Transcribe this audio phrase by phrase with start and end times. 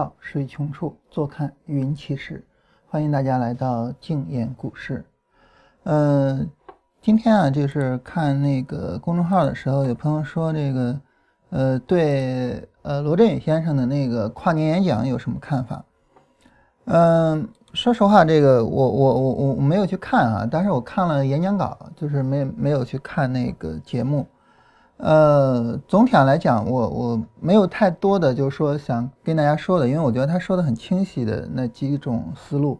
[0.00, 2.42] 到，水穷处，坐看云起时。
[2.88, 5.04] 欢迎大家来到静言股市。
[5.82, 6.48] 嗯，
[7.02, 11.00] 今天啊，就是看那个公众号的时候，有朋友说这个，
[11.50, 15.84] 呃，对，呃，罗振宇先生的那个跨年演讲有什么看法？
[16.86, 24.26] 嗯，说实话，这个我我我我我没有去看啊，但是我看了演讲稿，就是没没有去看那个节目。
[25.02, 32.78] 呃，总体上来讲，我我没有太多的就是说想跟大家说的，因为我觉得他说的很清晰的那几种思路。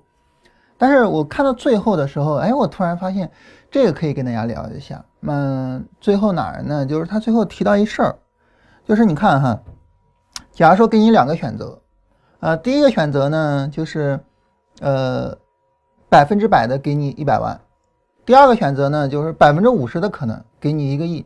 [0.77, 3.31] 但是我看到最后的时候，哎，我突然发现
[3.71, 5.03] 这个可以跟大家聊一下。
[5.23, 6.85] 嗯最后哪儿呢？
[6.85, 8.15] 就是他最后提到一事儿，
[8.87, 9.59] 就是你看哈，
[10.53, 11.81] 假如说给你两个选择，
[12.41, 14.21] 呃，第一个选择呢就是
[14.81, 15.35] 呃
[16.11, 17.59] 百分之百的给你一百万，
[18.27, 21.25] 第二个选择呢就是百分之五十的可能给你一个亿。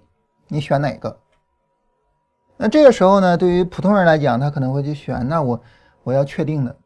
[0.48, 1.16] 你选哪个？
[2.56, 5.60] 那这个时候呢，对于普通人来讲，他可能会去选，那我
[6.04, 6.76] 我要确定的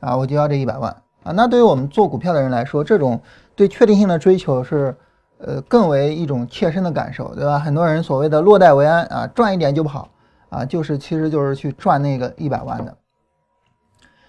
[0.00, 0.90] 啊，我就要这一百万
[1.22, 1.30] 啊。
[1.32, 3.20] 那对于我们做股票的人来说，这种
[3.54, 4.96] 对确定性的追求是
[5.38, 7.60] 呃更为一种切身的感受，对吧？
[7.60, 10.08] 很多人所谓的落袋为安啊，赚一点就跑
[10.48, 12.96] 啊，就是其实就是去赚那个一百万的。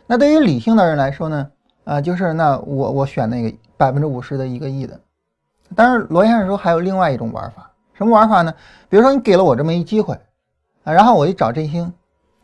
[0.05, 1.49] 那对于理性的人来说呢，
[1.83, 4.99] 啊，就是那我我选那个百分之五十的一个亿的。
[5.75, 7.71] 但是罗先生说还有另外一种玩法。
[7.97, 8.53] 什么玩法呢？
[8.89, 10.13] 比如说你给了我这么一机会
[10.83, 11.93] 啊，然后我一找振兴，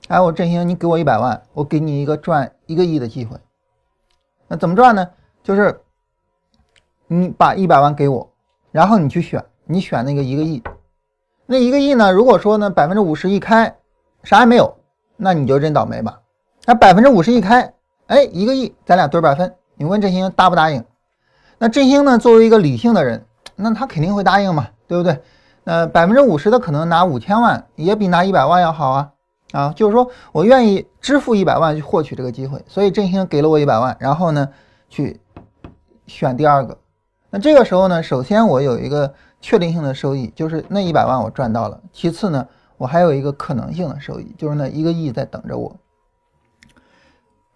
[0.08, 3.38] 哎，我振兴，你给我一百万，我给你一个赚一个亿的机会。
[4.48, 5.08] 那怎么赚呢？
[5.44, 5.82] 就是
[7.08, 8.30] 你把一百万给我，
[8.72, 10.64] 然后你去选，你选那个一个亿。
[11.46, 12.12] 那一个亿呢？
[12.12, 13.76] 如果说呢百分之五十一开，
[14.24, 14.78] 啥也没有，
[15.18, 16.22] 那你就真倒霉吧。
[16.66, 17.74] 那百分之五十一开，
[18.08, 19.54] 哎，一个亿，咱俩对半分。
[19.76, 20.86] 你问振兴答不答应？
[21.58, 25.22] 那振兴呢，作为一个理性的人，那他肯定会答应嘛，对不对？
[25.64, 29.12] 呃，百分之五十的可能拿五千万，也比拿一百万要好啊！
[29.52, 34.50] 啊，就是说我愿意支付一百万去获取这个机会，所以振兴给了我一百万，然后呢，
[34.90, 35.20] 去
[36.08, 36.76] 选第二个。
[37.30, 42.48] 那这个时候呢，首先我有一个确定性的收益，就是那一百万我赚到了；其次呢，
[42.78, 45.76] 我还有一个可能性的收益，就是那一个亿在等着我。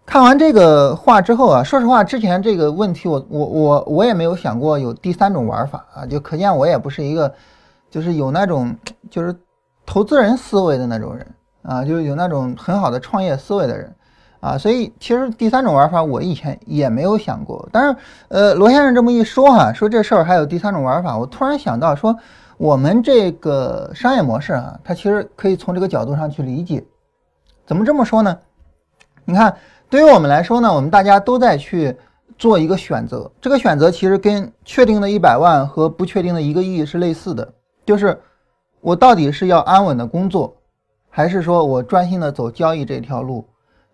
[0.04, 7.34] 看完这个话之后啊，说实话，之前这个问题我我我我也没有想过有第三种玩法啊，就可见我也不是一个。
[7.90, 8.74] 就是有那种
[9.10, 9.34] 就是
[9.84, 11.26] 投资人思维的那种人
[11.62, 13.94] 啊，就是有那种很好的创业思维的人
[14.40, 17.68] 啊，所以其实第三种玩法我以前也没有想过。
[17.72, 17.96] 但是
[18.28, 22.16] 呃，罗先生这么一说哈，说这事儿还有第三种玩法，我突然想到说，
[22.58, 26.84] 我们这个商业模式啊，它其实可以从这个角度上去理解。
[27.66, 28.38] 怎么这么说呢？
[29.24, 29.56] 你看，
[29.90, 31.96] 对于我们来说呢，我们大家都在去
[32.38, 37.52] 做一个选择，这个选择其实跟确定的一百万和不确定的一个亿是类似的。
[37.86, 38.20] 就是
[38.80, 40.56] 我到底是要安稳的工作，
[41.08, 43.46] 还是说我专心的走交易这条路？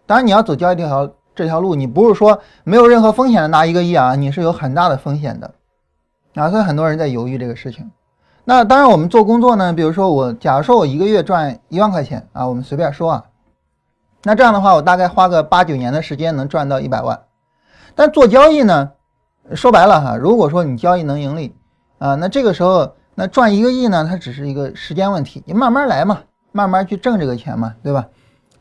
[0.07, 5.55] 当然，你要走交易这条这条路，你不是说没有任何风险的拿一个亿啊，你是有很大的风险的
[6.35, 6.51] 啊。
[6.51, 7.91] 所以很多人在犹豫这个事情。
[8.45, 13.25] 那当然，我们做工作呢，比如说我，假如说我一个月赚一万块钱啊，我们随便说啊，
[14.25, 17.23] 那这样的话，我大概花个八九年的时间能赚到一百万。
[17.95, 18.93] 但做交易呢，
[19.55, 21.55] 说白了哈，如果说你交易能盈利
[21.99, 22.95] 啊，那这个时候。
[23.15, 24.07] 那赚一个亿呢？
[24.09, 28.09] 它只是一个时间问题，你慢慢来嘛，慢慢去挣这个钱嘛，对吧？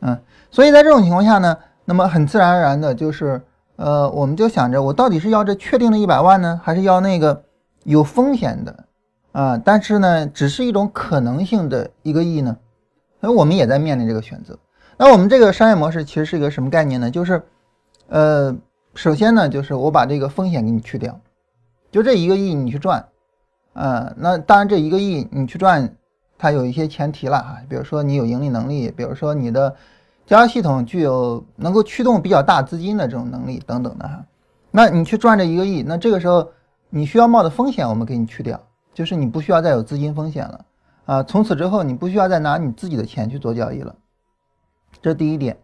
[0.00, 0.18] 嗯，
[0.50, 3.40] 所以在这种情况下呢，那么很自然而然的就是，
[3.76, 7.44] 呃，我们就想着我到底是要这确定的一百万呢，还是要那个
[7.84, 8.84] 有风险的
[9.32, 9.56] 啊？
[9.64, 12.56] 但是呢，只是一种可能性的一个亿呢？
[13.20, 14.58] 所以我们也在面临这个选择。
[14.98, 17.10] 那我们这个商业模式其实是一个什么概念呢？
[17.10, 17.42] 就是，
[18.08, 18.54] 呃，
[18.94, 21.18] 首先呢，就是我把这个风险给你去掉，
[21.90, 23.06] 就这一个亿你去赚。
[23.74, 25.96] 嗯，那当然，这一个亿你去赚，
[26.36, 29.74] 它有一些前提了哈，比如说你有盈利能力，比如说你的
[30.26, 34.22] 交易系统具有能够驱动比较大资金的这种能力等等的哈。
[34.70, 36.46] 那你去赚这一个亿，那这个时候
[36.90, 38.60] 你需要冒的风险我们给你去掉，
[38.92, 40.64] 就是你不需要再有资金风险了
[41.06, 41.22] 啊。
[41.22, 43.94] 从此之后你不需要再拿你自己的钱去做交易了，
[45.00, 45.56] 这是第一点。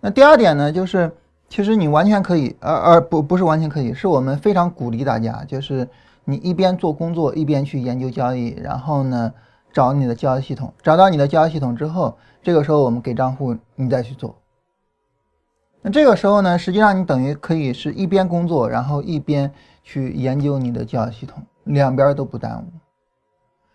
[0.00, 1.10] 那第二点呢，就是
[1.48, 5.88] 其实你完全可以，而而不不是完全可以，是我们非常鼓励大家，就是。
[6.30, 9.32] 你一边做工作，一边去研究交易，然后呢，
[9.72, 14.36] 找你的交易系统，找到你的交易系统之后，这个时候我们给账户，你再去做。
[15.80, 19.50] 那这个时候呢，实际上你等于可以是一边工作，然后一边
[19.82, 22.64] 去研究你的交易系统，两边都不耽误。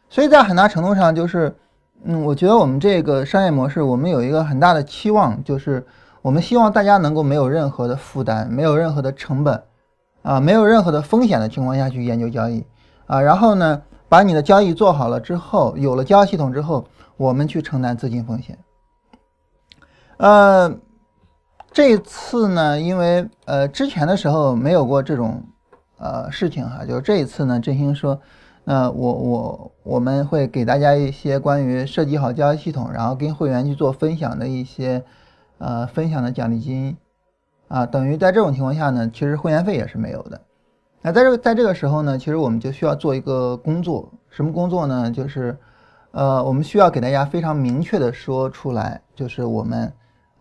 [0.08, 1.56] 所以在很大程度上，就是，
[2.04, 5.84] 嗯，我觉得我们这个商业模式，我们有一个很大的期望，就是
[6.22, 9.64] 我们希望大家能够没有任何的负担，没有任何的成本。
[10.24, 12.66] 啊，没有任何的风险的情况下去研究交易，
[13.06, 16.86] 啊，然后呢，把你的交易做好了之后，有了交易系统之后，
[17.18, 18.58] 我们去承担资金风险。
[20.18, 20.74] 呃，
[21.72, 25.44] 这次呢，因为呃之前的时候没有过这种
[25.98, 28.22] 呃事情哈，就是这一次呢，振兴说，
[28.64, 35.04] 那我我我们会给大家一些关于设计好交易系统，然后跟会员去做分享的一些
[35.58, 36.96] 呃分享的奖励金
[37.74, 40.40] 啊，等于在这种情况下呢，其实会员费也是没有的。
[41.02, 45.10] 那在这个在这个时候呢，其实我们就需要做一个工作，什么工作呢？
[45.10, 45.58] 就是
[46.12, 49.92] 呃我们需要给大家非常明确的说出来，就是我们。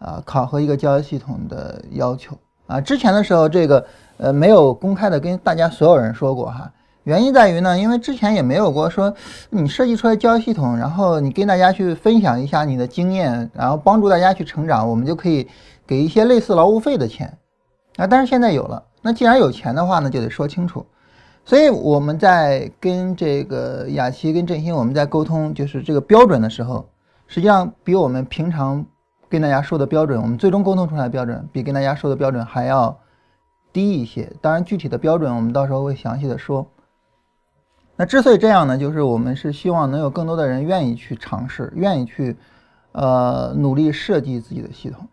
[0.05, 2.37] 啊，考核一个交易系统的要求
[2.67, 3.87] 啊，之前的时候这个
[4.17, 6.69] 呃没有公开的跟大家所有人说过哈，
[7.05, 9.13] 原因在于呢，因为之前也没有过说
[9.51, 15.49] 你设计出来交易系统，然后你跟大家去分享一下你的经验，然后帮助大家去成长，我们就可以
[15.87, 17.37] 给一些类似劳务费的钱
[17.97, 20.87] 啊，但是现在有了，那既然有钱的话呢，就得说清楚，
[21.45, 26.89] 所以我们在跟这个雅琪跟振兴我们在沟通就是这个标准的时候，
[27.27, 28.85] 实际上比我们平常。
[29.29, 32.95] 跟大家说的标准，我们最终沟通出来的标准比跟大家说的标准还要
[33.73, 34.31] 低一些。
[34.43, 36.67] 当然，具体的标准我们到时候会详细的说。
[37.97, 42.37] 那之所以这样呢，就是我们是希望能有更多的人愿意去尝试，愿意去
[42.93, 45.07] 呃努力设计自己的系统。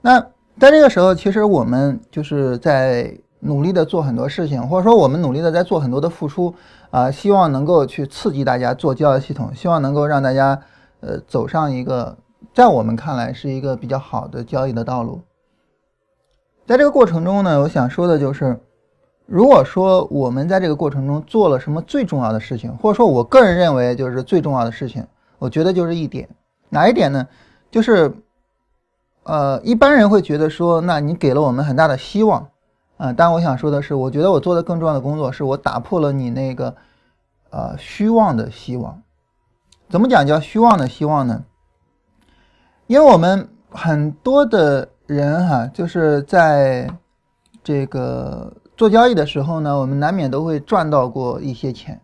[0.00, 0.20] 那
[0.58, 6.54] 在这个时候，其实我们就是在努力的做很多事情，或者说我们努力的在做很多的付出
[6.90, 10.60] 啊，希望能够去刺激大家做交易系统，希望能够让大家
[11.00, 12.16] 呃走上一个。
[12.54, 15.20] 在我们看来是一个比较好的交易的道路。
[16.66, 18.58] 在这个过程中呢，我想说的就是，
[19.30, 25.06] 如果说我们在这个过程中做了什么最重要的事情，或者说我个人认为就是最重要的事情，
[25.38, 26.26] 我觉得就是一点，
[26.70, 27.28] 哪一点呢？
[27.70, 28.10] 就是，
[29.24, 32.48] 呃，一般人会觉得说，那你给了我们很大的希望，
[32.96, 36.74] 啊，但我想说的是，我觉得我做的更重要的工作是我打破了你那个，
[37.50, 39.02] 呃，虚妄的希望。
[39.90, 41.44] 怎么讲叫虚妄的希望呢？
[42.86, 46.90] 因为我们很多的人哈，就是在
[47.62, 52.00] 这个做交易的时候呢，我们难免都会赚到过一些钱。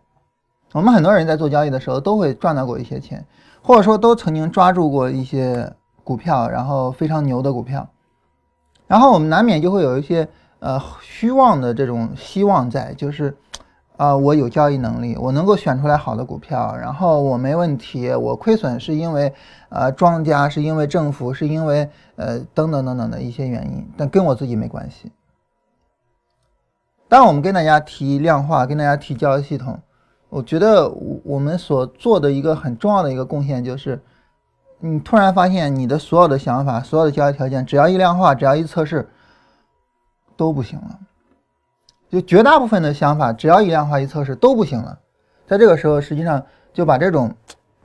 [0.73, 3.25] 我们很多人在做交易的时候都会赚到过一些钱，
[3.61, 5.73] 或者说都曾经抓住过一些
[6.03, 7.87] 股票，然后非常牛的股票。
[8.87, 10.27] 然后我们难免就会有一些
[10.59, 13.37] 呃虚妄的这种希望在，就是。
[13.97, 18.13] 啊，我有交易能力，我能够选出来好的股票，然后我没问题。
[18.13, 19.33] 我亏损是因为，
[19.69, 25.13] 呃，庄家是因为政府是因为，呃，等等等等的一些原因，但跟我自己没关系。
[27.15, 29.79] 当我们跟大家提量化，跟大家提交易系统，
[30.27, 30.89] 我觉得
[31.23, 34.03] 我们所做的一个很重要的一个贡献就是，
[34.79, 39.07] 你突然发现你的所有的想法、所有的交易条件，只要一量化，只要一测试，
[40.35, 40.99] 都不行了。
[42.09, 44.99] 就绝大部分的想法，只要一量化一测试都不行了，
[45.47, 47.33] 在这个时候，实际上就把这种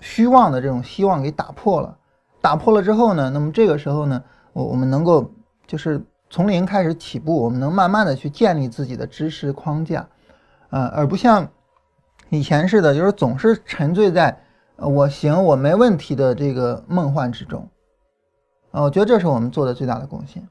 [0.01, 1.97] 虚妄的这种希望给打破了。
[2.41, 5.31] 打破了之后呢，那么这个时候呢，我我们能够
[5.69, 10.09] 就是从零开始起步，我们能慢慢的去建立自己的知识框架，
[10.71, 11.49] 呃，而不像
[12.29, 14.41] 以前似的，就是总是沉醉在
[14.77, 17.69] 我行我没问题的这个梦幻之中。
[18.71, 20.49] 啊，我觉得这是我们做的最大的贡献。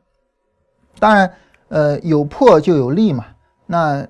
[0.99, 1.31] 当然，
[1.69, 3.25] 呃，有破就有利嘛。
[3.65, 4.05] 那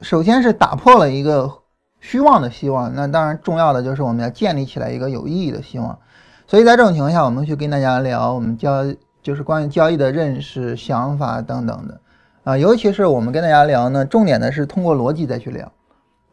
[0.00, 1.52] 首先是打破了一个
[2.00, 5.98] 虚妄的希望，那当然重要的就是我们要建立起来一个有意义的希望。
[6.46, 8.82] 所以在这种情况下，我们去跟大家聊我们教
[9.22, 12.00] 就是关于交易的认识、想法等等的
[12.44, 15.70] 啊，尤其是我们跟大家聊呢，重点的是通过逻辑再去聊。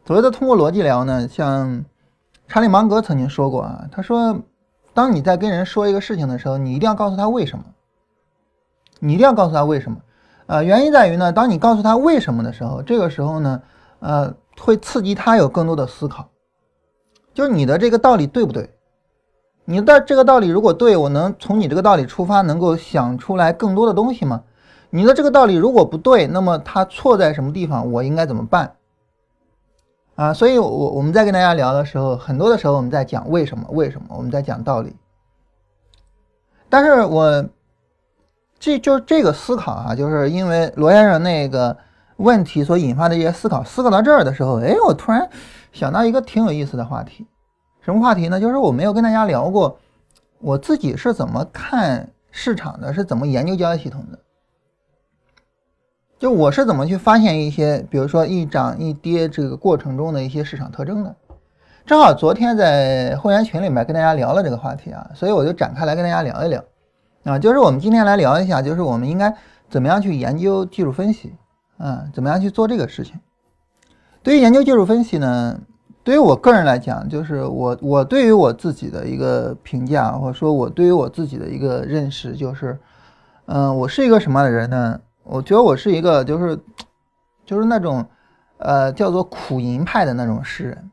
[0.06, 1.84] 所谓的通过逻辑聊呢，像
[2.46, 4.40] 查理芒格曾经说过啊，他说，
[4.94, 7.64] 当你在跟人说一个事情的时候，你一定要告诉他为什么，
[9.00, 9.98] 你一定要告诉他为什么。
[10.46, 13.62] 呃，原因在于呢，当你告诉他为什么的时候，这个时候呢，
[14.00, 16.26] 呃，会刺激他有更多的思考。
[17.34, 18.70] 就是你的这个道理对不对？
[19.70, 24.42] 你的这个道理如果对，我能从你这个道理出发，能够想出来更多的东西吗？
[24.88, 27.92] 你的这个道理如果不对，那么它错在什么地方？
[27.92, 28.76] 我应该怎么办？
[30.14, 33.66] 啊，所以，我我们在跟大家聊的时候，很多的时候我们在讲为什么？
[33.68, 34.06] 为什么？
[34.16, 34.96] 我们在讲道理。
[36.70, 37.44] 但是我。
[38.60, 41.76] 这就是这个思考啊，就是因为罗先生那个
[42.16, 43.62] 问题所引发的一些思考。
[43.62, 45.30] 思考到这儿的时候，哎，我突然
[45.72, 47.24] 想到一个挺有意思的话题。
[47.88, 48.38] 什么话题呢？
[48.38, 49.78] 就是我没有跟大家聊过，
[50.40, 54.18] 我自己是怎么看市场的，是怎么研究交易系统的。
[56.18, 61.16] 就我是怎么去发现一些，比如说一涨一跌这个过程中的一些市场特征的。
[61.86, 66.62] 正好昨天在会员群里面跟大家聊了这个话题啊，所以我就展开来跟大家聊一聊。
[67.24, 69.34] 啊，就是我们今天来聊一下，就是我们应该
[69.70, 71.34] 怎么样去研究技术分析，
[71.78, 73.18] 嗯，怎么样去做这个事情。
[74.22, 75.58] 对于研究技术分析呢，
[76.08, 82.78] 对于我个人来讲，就是我我对于我自己的一个评价，或者说我对于我自己的一个认识，就是，
[83.44, 84.98] 嗯，我是一个什么样的人呢？
[85.22, 86.58] 我觉得我是一个就是
[87.44, 88.02] 就是那种
[88.56, 90.90] 呃叫做苦吟派的那种诗人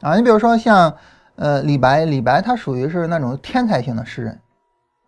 [0.00, 0.16] 啊。
[0.16, 0.94] 你比如说像
[1.36, 4.40] 呃李白，李白他属于是那种天才型的诗人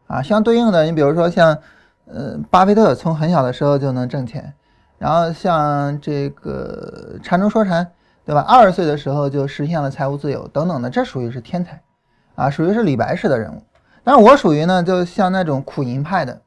[0.06, 0.20] 啊。
[0.20, 1.56] 相对应的，你比如说像
[2.04, 4.52] 呃巴菲特，从很小的时候就能挣钱，
[4.98, 7.90] 然后像这个禅中说禅，
[8.26, 8.40] 对吧？
[8.40, 11.80] 二十岁的时候就实现了财务自由等等的，这属于是天才
[12.34, 13.62] 啊，属于是李白式的人物。
[14.02, 16.42] 但是我属于呢，就像那种苦吟派的，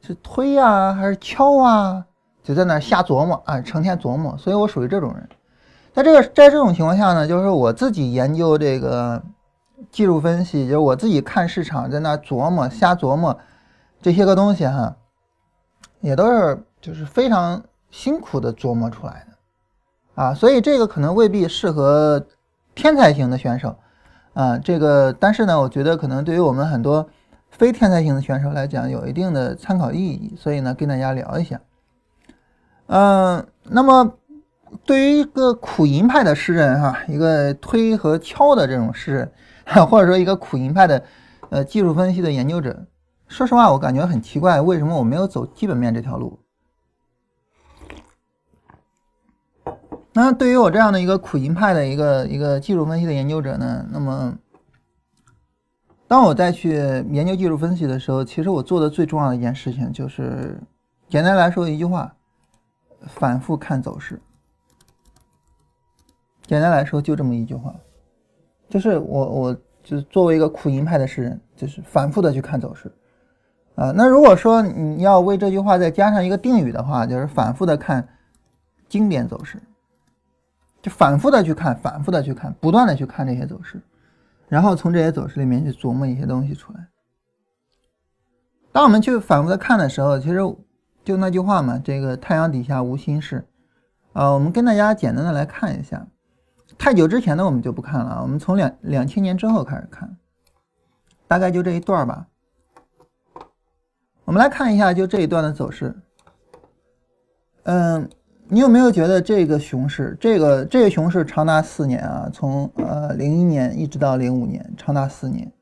[0.00, 2.06] 是推啊还是敲啊，
[2.42, 4.34] 就在那瞎琢磨啊，成天琢磨。
[4.38, 5.28] 所以我属于这种人。
[5.92, 9.22] 在这个在这种情况下呢，就是我自己研究这个
[9.90, 13.38] 技术分析，就是我自己看市场，在那琢磨瞎琢磨
[14.00, 14.96] 这些个东西哈，
[16.00, 19.36] 也都是就是非常辛苦的琢磨出来的
[20.18, 20.34] 啊。
[20.34, 22.26] 所以这个可能未必适合
[22.74, 23.76] 天才型的选手。
[24.34, 27.08] 啊，这个，但是呢，我觉得可能对于我们很多
[27.50, 31.60] 非天才型的选手来讲，有一定的参考意义，所以呢，跟大家聊一下。
[32.86, 34.14] 嗯，那么
[34.84, 39.32] 对于一个苦吟派的诗人哈，一个推和敲的这种诗人，
[39.88, 41.02] 或者说一个苦吟派的
[41.50, 42.86] 呃技术分析的研究者，
[43.26, 46.38] 说实话，我感觉很奇怪，为什么我没有走基本面这条路？
[50.12, 54.36] 那对于我这样的一个苦吟派的一个一个技术分析的研究者呢，那么
[56.08, 56.76] 当我再去
[57.10, 60.58] 研究技术分析的时候，其实我做的最重要的一件事情就是，
[61.08, 62.12] 简单来说一句话，
[63.06, 64.20] 反复看走势。
[66.46, 67.74] 简单来说就这么一句话，
[68.70, 72.90] 就是我我就是作为一个苦吟派的诗人，就是反复的去看走势
[73.74, 73.92] 啊。
[73.94, 78.08] 那如果说你要为这句话再加上一个定语的话，就是反复的看
[78.88, 79.60] 经典走势。
[80.80, 83.82] 就反复的去看，反复的去看，不断的去看这些走势，
[84.46, 86.88] 然后从这些走势里面去琢磨一些东西出来。
[88.70, 90.36] 当我们去反复的看的时候，其实
[91.02, 93.44] 就那句话嘛，这个太阳底下无心事。
[94.12, 96.06] 啊，我们跟大家简单的来看一下，
[96.78, 100.16] 太久之前的我们就不看了，我们从两两千年之后开始看，
[101.26, 102.28] 大概就这一段吧。
[104.24, 105.96] 我们来看一下就这一段的走势，
[107.64, 108.08] 嗯。
[108.50, 112.30] 你有没有觉得这个熊市，这个这个熊市长达四年啊？
[112.32, 115.52] 从呃零一年一直到零五年，长达四年。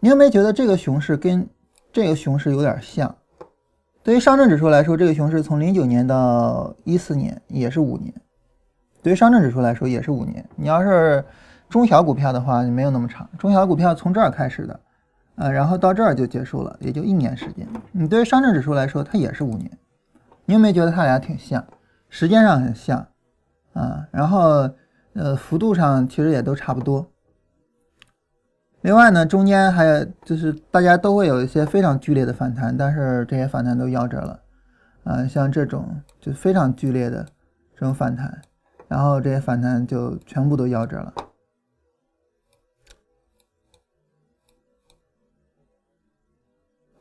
[0.00, 1.46] 你有没有觉得这个熊市跟
[1.92, 3.14] 这个熊市有点像？
[4.02, 8.12] 对于上证指数来说，这个熊市从零九年到一四年也是五年。
[9.00, 10.44] 对于上证指数来说也是五年。
[10.56, 11.24] 你要是
[11.68, 13.30] 中小股票的话，你没有那么长。
[13.38, 14.80] 中小股票从这儿开始的，
[15.36, 17.64] 呃，然后到这儿就结束了，也就一年时间。
[17.92, 19.70] 你对于上证指数来说，它也是五年。
[20.44, 21.64] 你有没有觉得它俩挺像？
[22.14, 23.08] 时间上很像，
[23.72, 24.70] 啊，然后
[25.14, 27.10] 呃幅度上其实也都差不多。
[28.82, 34.42] 另外呢，中间还有就是大家都会有一些非常剧烈的反弹，但是这些反弹都夭折了，
[35.04, 37.26] 啊，像这种就非常剧烈的
[37.74, 38.42] 这种反弹，
[38.88, 41.14] 然后这些反弹就全部都夭折了。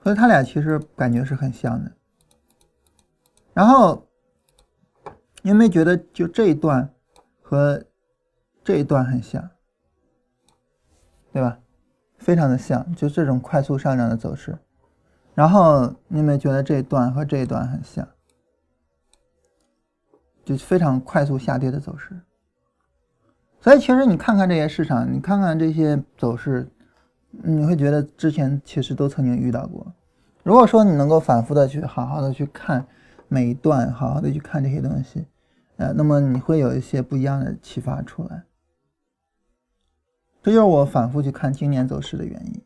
[0.02, 1.92] 所以它俩其实感觉是很像的，
[3.54, 4.08] 然后。
[5.42, 6.90] 你有没有觉得就这一段
[7.42, 7.84] 和
[8.64, 9.50] 这一段很像，
[11.34, 11.58] 对吧？
[12.18, 14.58] 非常的像，就这种快速上涨的走势。
[15.34, 18.08] 然后你有没有觉得这一段和这一段很像，
[20.46, 22.20] 就非常快速下跌的走势？
[23.60, 26.70] 所以其实你看看这些市场，你看看这些走势，
[27.32, 29.92] 你会觉得之前其实都曾经遇到过。
[30.44, 32.86] 如果说你能够反复的去好好的去看
[33.34, 35.26] 每一段，好好的去看这些东西。
[35.78, 38.44] 呃，那么你会有一些不一样的启发出来，
[40.44, 42.62] 这就是我反复去看今年走势的原因。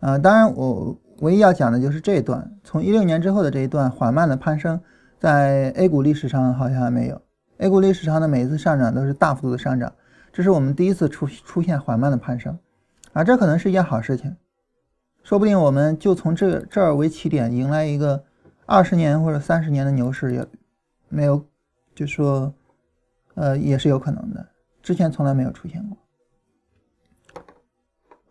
[0.00, 4.78] 啊，当然我唯一要讲的就是这一段，从一六年之后的这一段缓慢的攀升，
[5.18, 7.22] 在 A 股历史上好像还没有。
[7.56, 9.90] A 股历史上的每一次上涨都是大幅度的上涨，
[10.30, 12.58] 这是我们第一次出出现缓慢的攀升，
[13.14, 14.36] 啊，这可能是一件好事情，
[15.22, 18.22] 说不定我们就从这这儿为起点，迎来一个
[18.66, 20.46] 二十年或者三十年的牛市也
[21.08, 21.44] 没有。
[21.94, 22.52] 就说，
[23.36, 24.46] 呃，也是有可能的，
[24.82, 25.96] 之前从来没有出现过。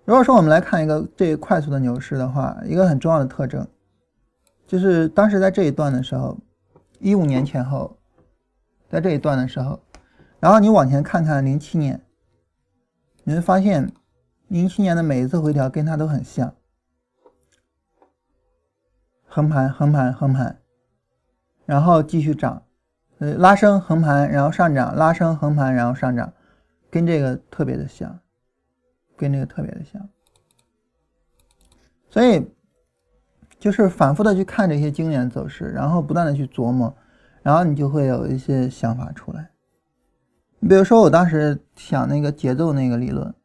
[0.03, 3.67] 如果说我们来看一个这快速的牛市的话，一个很重要的特征，
[4.67, 6.37] 就是当时在这一段的时候，
[6.99, 7.97] 一五年前后，
[8.87, 9.81] 在这一段的时候，
[10.39, 11.99] 然后你往前看看零七年，
[13.23, 13.91] 你会发现，
[14.49, 16.53] 零七年的每一次回调跟它都很像，
[19.35, 20.61] 横盘，横盘，横盘，
[21.65, 22.63] 然后继续涨。
[23.17, 26.31] 呃，拉升横盘，然后上涨，拉升横盘，然后上涨，
[26.89, 28.17] 跟这个特别的像，
[29.17, 30.07] 跟这个特别的像。
[32.09, 32.49] 所以，
[33.59, 36.95] 就是反复的去看这些经典走势，然后不断的去琢磨，
[37.41, 39.49] 然后你就会有一些想法出来。
[40.61, 43.35] 你比如说，我当时想那个节奏那个理论，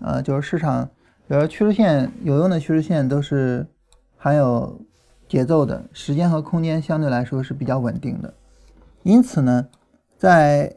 [0.00, 0.86] 呃，就是市场，
[1.28, 3.66] 比如说趋势线有用的趋势线都是
[4.16, 4.80] 含有
[5.28, 8.32] 节奏的，时间和空间相对来说是比较稳定的。
[9.02, 9.68] 因此呢，
[10.16, 10.76] 在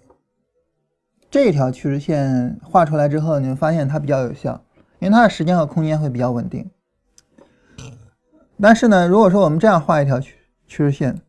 [1.29, 4.62] 这条趋势线画出来之后，你会发现它比较有效，
[5.00, 6.70] 因为它的时间和空间会比较稳定。
[8.62, 10.36] 但是呢，如果说我们这样画一条趋
[10.68, 11.22] 趋势线，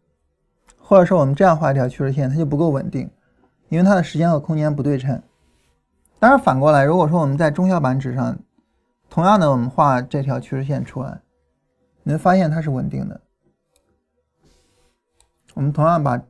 [0.78, 3.08] 或者说我们这样画一条趋势线，它就不够稳定，
[3.68, 5.22] 因为它的时间和空间不对称。
[6.18, 8.38] 当然反过来，如果说我们在中小板纸上，
[9.08, 11.20] 同样的我们画这条趋势线出来，
[12.10, 13.20] 你会发现它是稳定的。
[15.54, 16.20] 我们同样把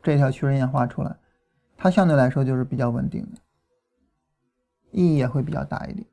[0.00, 1.16] 这条趋势线画出来，
[1.76, 3.40] 它相对来说就是比较稳定的，
[4.92, 6.06] 意义也会比较大一点。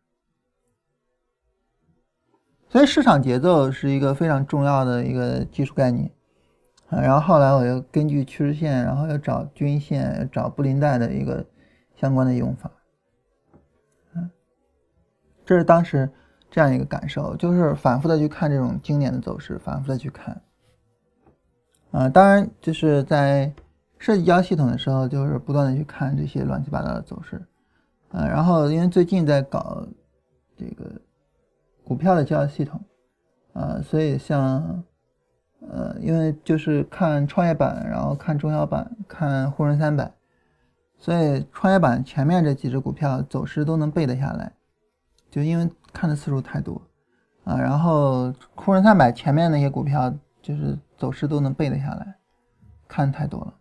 [2.69, 6.11] 所以市场节奏是一个非常重要的一个技术概念
[6.87, 6.99] 啊。
[6.99, 11.45] 然后后来我又根据趋势线，然后又找均线，找布林带的一个
[11.95, 12.71] 相关的用法。
[14.15, 14.27] 嗯，
[15.45, 16.11] 这是当时
[16.49, 20.41] 这样一个感受，就是反复的去看这种经典的走势，反复的去看。
[21.91, 23.53] 啊，当然就是在
[23.97, 27.41] 设计交易系统的时候，就是不断的去看这些乱七八糟的走势。
[28.09, 29.85] 啊，然后因为最近在搞
[30.57, 31.01] 这个。
[31.87, 32.81] 股票的交易系统，
[33.53, 34.83] 啊，所以像，
[35.61, 40.11] 呃，因为就是看创业板，然后看中小板，看沪深三百，
[40.97, 44.51] 所以创业板前面这几只股票走势都能背得下来，
[45.31, 46.81] 就因为看的次数太多，
[47.43, 52.15] 啊，然后沪深三百前面那些股票就是走势都能背得下来，
[52.87, 53.53] 看太多了。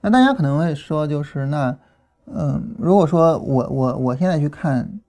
[0.00, 1.78] 那大家可能会说，就是那，
[2.26, 5.00] 嗯，如果说我我我现在去看。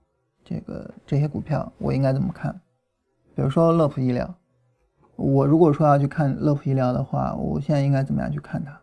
[0.44, 2.52] 这个这些股票我应该怎么看？
[3.36, 4.36] 比如说乐普医疗，
[5.16, 8.81] 我如果说要去看乐普医疗的话，我现在应该怎么样去看它？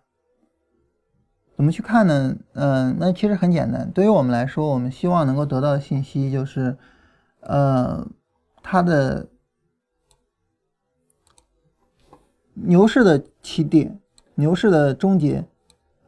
[1.58, 2.36] 怎么去看呢？
[2.52, 3.90] 嗯，那其实很简单。
[3.90, 6.78] 对于我们来说，我们希望能够得到的信息就是，
[7.40, 8.06] 呃，
[8.62, 9.26] 它的
[12.54, 13.98] 牛市的起点、
[14.36, 15.44] 牛市的终结，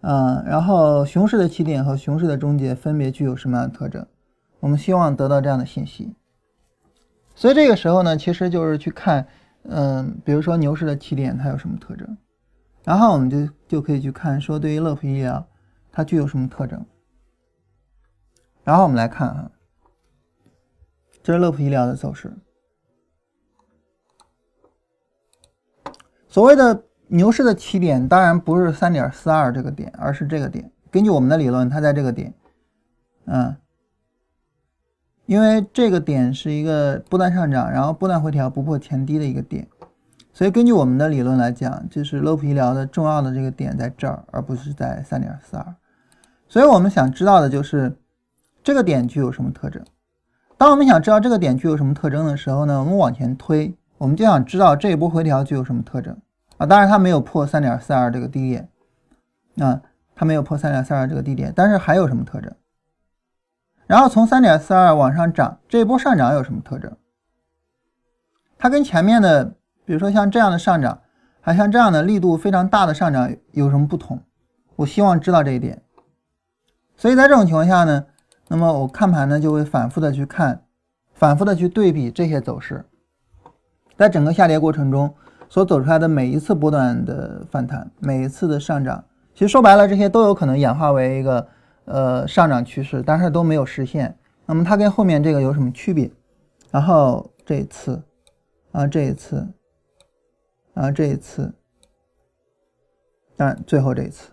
[0.03, 4.07] 嗯，然后熊市的起点和熊市的终结分别具有什么样的特征？
[4.61, 6.15] 我们希望得到这样的信息，
[7.35, 9.27] 所以这个时候呢，其实就是去看，
[9.65, 12.17] 嗯，比如说牛市的起点它有什么特征，
[12.85, 15.47] 然后我们就就可以去看说对于乐普医疗
[15.93, 16.85] 它具有什么特征，
[18.65, 19.51] 然后我们来看啊，
[21.23, 22.37] 这是乐普医疗的走势，
[26.29, 32.35] 所谓的牛市的起点当然不是三点四二这个点，而是这个点，根据我们的理论，它在这个点，
[33.27, 33.57] 嗯。
[35.27, 39.69] 因为这个点是一个波段上涨，然后波段回调不破前低的一个点，
[40.33, 45.75] 所以根据我们的理论来讲，就是乐普医疗的重要的这个点在这儿，而不是在三点四二。
[46.49, 47.97] 所以我们想知道的就是
[48.63, 49.85] 这个点具有什么特征。
[50.57, 56.17] 当我们想知道这个点具有什么特征的时候呢，我们往前推，我们就想知道这一波回调具有什么特征
[56.59, 56.67] 啊？
[56.67, 58.69] 当然它没有破三点四二这个低点，
[59.67, 59.81] 啊，
[60.15, 62.53] 它没有破三点四二这个低点，但是还有什么特征？
[63.87, 66.97] 然后从三点四二往上涨，这一波上涨有什么特征？
[68.59, 71.01] 它跟前面的，比如说像这样的上涨，
[71.41, 74.21] 还像这样的力度非常大的上涨有什么不同？
[74.77, 75.83] 我希望知道这一点。
[76.97, 78.05] 所以在这种情况下呢，
[78.49, 80.63] 那么我看盘呢就会反复的去看，
[81.13, 82.85] 反复的去对比这些走势，
[83.97, 85.15] 在整个下跌过程中
[85.49, 91.47] 所走出来的每一次波段的反弹，每一次的上涨，其实说白了，这些都有可能演化为一个。
[91.87, 94.17] 呃，上涨趋势，但是都没有实现。
[94.47, 96.09] 那么它跟后面这个有什么区别？
[96.71, 98.01] 然后这一次，
[98.71, 99.45] 啊这一次，
[100.81, 101.53] 然后这一次，
[103.37, 104.33] 当然最后这一次，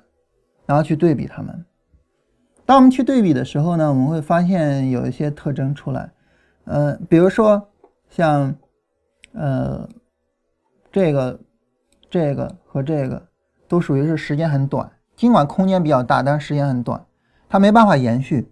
[0.65, 1.65] 然后去对比它们。
[2.65, 6.10] 当我们去对比的时候呢，我们会发现有一些特征出来。
[6.63, 7.69] 呃，比如说
[8.07, 8.55] 像
[9.33, 9.89] 呃
[10.89, 11.38] 这个、
[12.10, 13.27] 这个和这个
[13.67, 17.05] 都属于是时间很短，尽管空间比较大，但是时间很短。
[17.49, 18.49] 它没办法延续。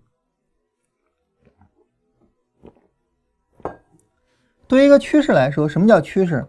[4.68, 6.46] 对于一个趋势来说，什么叫趋势？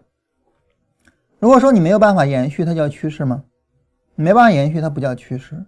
[1.39, 3.43] 如果说你没有办法延续，它叫趋势吗？
[4.15, 5.65] 没办法延续，它不叫趋势。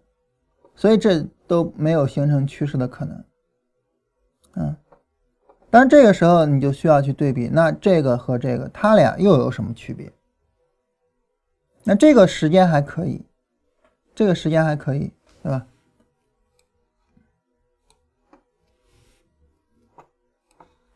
[0.76, 3.24] 所以这都没有形成趋势的可能。
[4.56, 4.76] 嗯，
[5.70, 10.12] 但是这个时候你就需要去对比，那这个和这个，它俩又有什么区别？
[11.84, 13.24] 那这个时间还可以，
[14.16, 15.12] 这个时间还可以，
[15.44, 15.68] 对吧？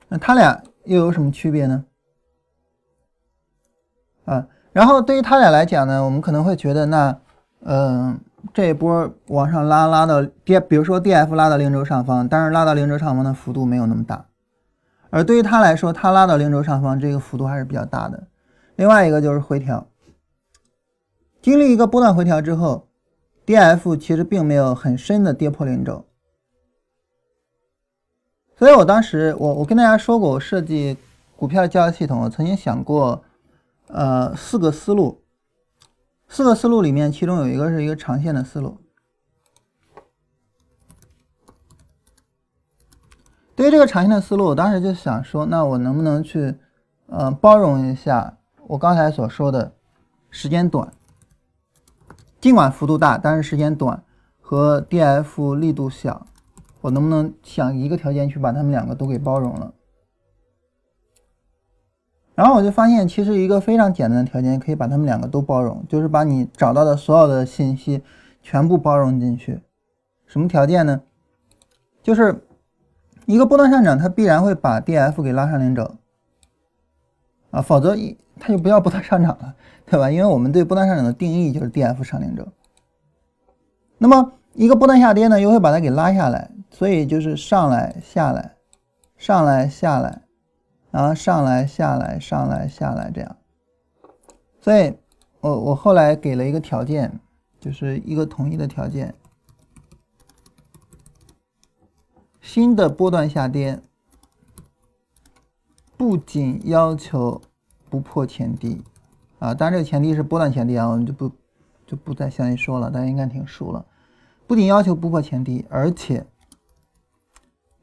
[0.08, 1.86] 那它俩又有什么区别呢？
[4.74, 7.16] 然后对于他俩来讲呢，我们可能会觉得，那，
[7.60, 8.20] 嗯，
[8.52, 14.26] 这一波往上拉拉到 D，比如说 D F 拉到零轴上方，但是拉到零轴上方的幅度没有那么大，
[15.12, 18.24] 而对于他来说，他拉到零轴上方这个幅度还是比较大的。
[18.76, 19.86] 另外一个就是回调，
[21.40, 22.88] 经历一个波段回调之后
[23.46, 26.04] ，D F 其实并没有很深的跌破零轴，
[28.58, 30.98] 所以我当时我我跟大家说过，我设计
[31.36, 33.24] 股票交易系统，我曾经想过。
[33.88, 35.24] 呃，四个思路，
[36.28, 38.80] 四个思路里面，其中有一个是一个长线的思路。
[43.56, 46.56] 对于这个长线的思路，我当时就想说，那我能不能去，
[47.06, 49.76] 呃，包容一下我刚才所说的
[50.32, 50.92] 时间短，
[52.42, 54.04] 尽管幅度大，但是时间短
[54.42, 56.26] 和 D F 力度小，
[56.82, 59.72] 我能不能想一个条件去把它们两个都给包容了？
[62.36, 68.02] 然后我就发现，其实一个非常简单的条件可以把它们两个都包容，就是把你找到的所有的信息
[68.42, 69.62] 全部包容进去。
[70.26, 71.02] 什么条件呢？
[72.02, 72.44] 就是
[73.28, 75.96] 一个波段上涨，它必然会把 D F 给拉上零轴
[77.52, 77.96] 啊，否则
[78.40, 79.54] 它就不要波段上涨了，
[79.86, 80.10] 对吧？
[80.10, 82.48] 因为我们对波段上涨的定义就是 D F 上零轴。
[84.00, 88.56] 那么一个波段下跌呢，又会把它给拉下来，所以就是上来下来，
[89.18, 90.23] 上来下来。
[90.94, 93.36] 然后上来下来上来下来这样，
[94.62, 94.96] 所以
[95.40, 97.20] 我我后来给了一个条件，
[97.60, 99.16] 就是一个统一的条件：
[102.42, 103.82] 新的波段下跌
[105.98, 107.42] 不仅要求
[107.90, 108.84] 不破前低
[109.40, 111.32] 啊，当然这个前低是波段前低啊，我们就不
[111.88, 113.84] 就不再详细说了，大家应该挺熟了。
[114.46, 116.24] 不仅要求不破前低，而且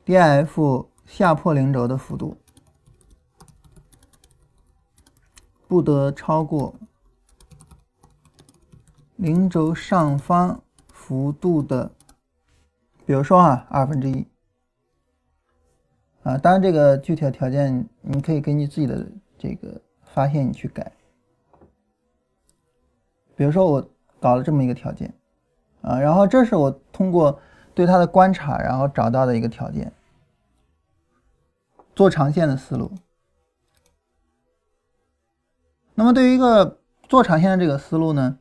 [0.05, 2.37] D F 下破零轴的幅度。
[5.71, 6.75] 不得超过
[9.15, 11.89] 零轴上方幅度的，
[13.07, 14.27] 比如说啊，二分之一
[16.25, 16.37] 啊。
[16.37, 19.07] 当然，这个具体的条件你可以根据自己的
[19.39, 20.91] 这个发现你去改。
[23.37, 25.15] 比如说，我搞了这么一个条件
[25.83, 27.41] 啊，然后这是我通过
[27.75, 29.93] 对它的观察，然后找到的一个条件，
[31.95, 32.91] 做长线的思路。
[36.01, 36.79] 那么对于一个
[37.11, 38.39] 做长线的这个思路呢，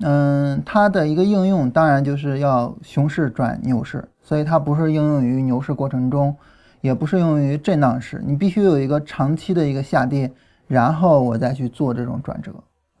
[0.00, 6.36] 嗯，它的一个应用当然就是要熊市转牛市，所以它不是应用于牛市过程中，
[6.82, 10.30] 也不是用于震荡市，你必须有一个长期的一个下跌，
[10.66, 12.52] 然后我再去做这种转折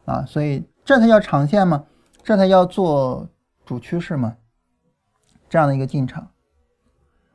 [0.06, 1.84] 啊，所以这才叫长线嘛？
[2.22, 3.28] 这才叫做
[3.66, 4.36] 主趋势嘛？
[5.50, 6.26] 这样的一个进场。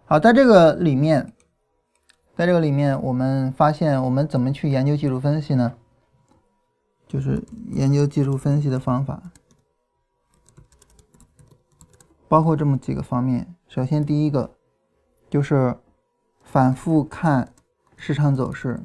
[0.05, 1.33] 好，在这个里面，
[2.35, 5.73] 在这个里面，我们发现我们怎么去研究技术分析呢？
[7.13, 9.21] 就是研究技术分析的方法，
[12.27, 13.53] 包括这么几个方面。
[13.67, 14.49] 首先，第一个
[15.29, 15.77] 就是
[16.41, 17.53] 反复看
[17.95, 18.79] 市场走势，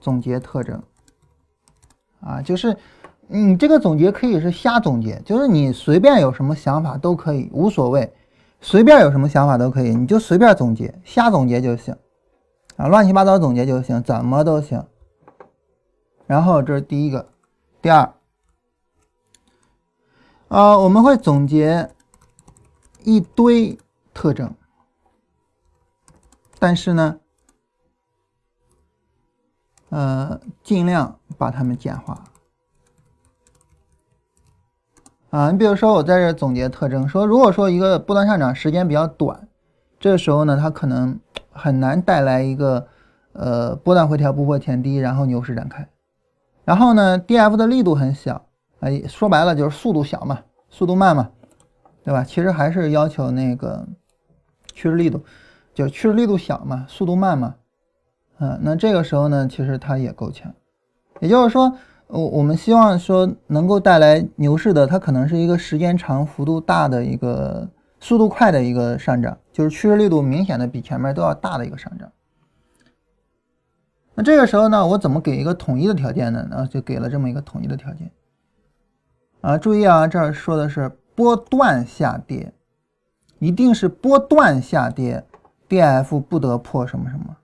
[0.00, 0.82] 总结特征。
[2.20, 2.74] 啊，就是
[3.26, 8.10] 你这个总结可以是瞎总结，就是你随便有什么想法都可以，无所谓，
[8.62, 11.94] 随便有什么想法都可以，你就随便总结，瞎总结就行，
[12.76, 14.82] 啊，乱七八糟总结就行，怎么都行。
[16.26, 17.28] 然后这是第一个。
[17.80, 18.12] 第二，
[20.48, 21.90] 呃，我们会总结
[23.04, 23.78] 一堆
[24.12, 24.52] 特征，
[26.58, 27.20] 但是呢，
[29.90, 32.24] 呃，尽量把它们简化。
[35.30, 39.48] 啊，你比如说，我在这总结特征，说如果说一个波段上涨时间比较短，
[40.00, 41.20] 这时候呢，它可能
[41.52, 42.88] 很难带来一个
[43.34, 45.88] 呃波段回调不破前低，然后牛市展开。
[46.68, 48.44] 然后呢，D F 的力度很小，
[48.80, 51.30] 哎，说白了就是速度小嘛，速度慢嘛，
[52.04, 52.22] 对吧？
[52.22, 53.88] 其实还是要求那个
[54.74, 55.24] 趋势力度，
[55.72, 57.54] 就趋势力度小嘛，速度慢嘛，
[58.38, 60.52] 嗯，那这个时候呢，其实它也够呛。
[61.20, 61.72] 也就是说，
[62.06, 67.66] 我我们希望说能够带来牛市的，它可能是一个时间长、幅度大的一个
[67.98, 72.12] 速度快的一个上涨，就是趋势力度明显的比前面都要大的一个上涨。
[74.18, 76.44] 那这个时候呢，我怎么给一个统一的条件呢？
[76.50, 78.10] 那就给了这么一个统一的条件
[79.42, 79.56] 啊！
[79.56, 82.52] 注意啊，这儿说的是波段下跌，
[83.38, 85.24] 一定是波段下跌
[85.68, 87.36] ，D F 不得破什么什么。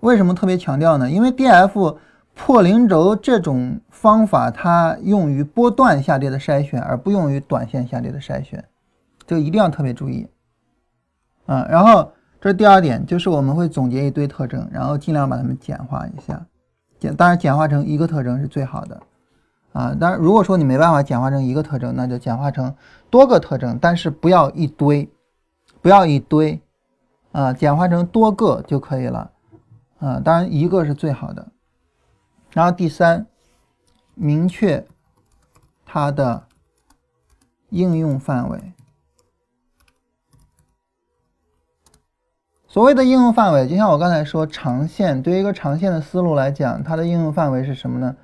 [0.00, 1.08] 为什么特别强调呢？
[1.08, 1.96] 因为 D F
[2.34, 8.64] 破零轴这种方法，它用于波段下跌的筛选，而不用于短线下跌的筛选，
[9.24, 10.26] 这个一定要特别注意
[11.46, 11.64] 啊！
[11.70, 12.10] 然后。
[12.40, 16.46] 这是第二点，就是我们会总结一堆特征，然后尽量把它们简化一下，
[16.98, 19.02] 简当然简化成一个特征是最好的。
[19.72, 19.96] 啊。
[19.98, 22.74] 当然，如果说你没办法简化成一个特征，那就简化成
[23.10, 25.08] 多个特征，但是不要一堆，
[25.80, 26.60] 不要一堆，
[27.32, 29.30] 啊，简化成多个就可以了，
[29.98, 31.48] 啊，当然一个是最好的。
[32.52, 33.26] 然后第三，
[34.14, 34.86] 明确
[35.84, 36.44] 它的
[37.70, 38.72] 应用范围。
[42.76, 48.14] 所谓的应用范围，就像我刚才说，长线对于一个长线的思路来讲，它的应用范围是什么呢？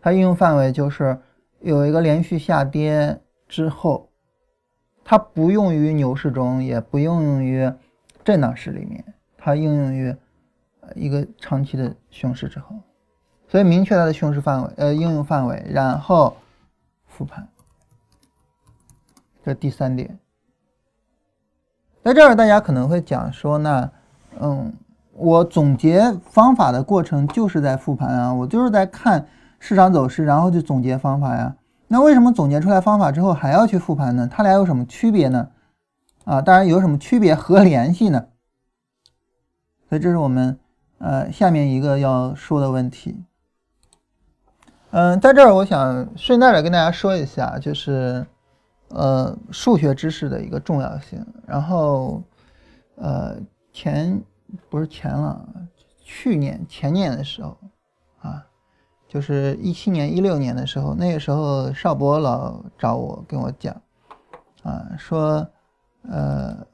[0.00, 1.20] 它应用范围就是
[1.60, 4.08] 有一个连续下跌之后，
[5.04, 7.70] 它不用于牛市中，也不应用于
[8.24, 9.04] 震荡市里面，
[9.36, 10.16] 它应用于
[10.94, 12.74] 一个长期的熊市之后。
[13.46, 16.34] 所以明确它的熊市范围，呃，应用范围，然后
[17.06, 17.46] 复盘，
[19.44, 20.18] 这第三点。
[22.02, 23.92] 在这儿，大家可能会讲说，那。
[24.40, 24.72] 嗯，
[25.12, 29.26] 我总结方法的过程就是在复盘啊，我就是在看
[29.58, 31.56] 市场走势，然后去总结方法呀。
[31.88, 34.28] 那为什么总结出来方法之后还要去复盘呢？
[34.30, 35.48] 它俩有什么区别呢？
[36.24, 38.26] 啊，当然有什么区别和联系呢？
[39.88, 40.56] 所以这是我们
[40.98, 43.24] 呃下面一个要说的问题。
[44.90, 48.24] 嗯，在这儿我想顺带着跟大家说一下，就是
[48.90, 51.26] 呃数学知识的一个重要性。
[51.44, 52.22] 然后
[52.94, 53.36] 呃。
[53.78, 54.20] 前
[54.68, 55.48] 不是前了，
[56.02, 57.56] 去年前年的时候，
[58.18, 58.44] 啊，
[59.06, 63.80] 就是一七年一六年的时候，那个时候邵博老找我跟我讲，
[64.64, 65.48] 啊，说，
[66.02, 66.66] 呃，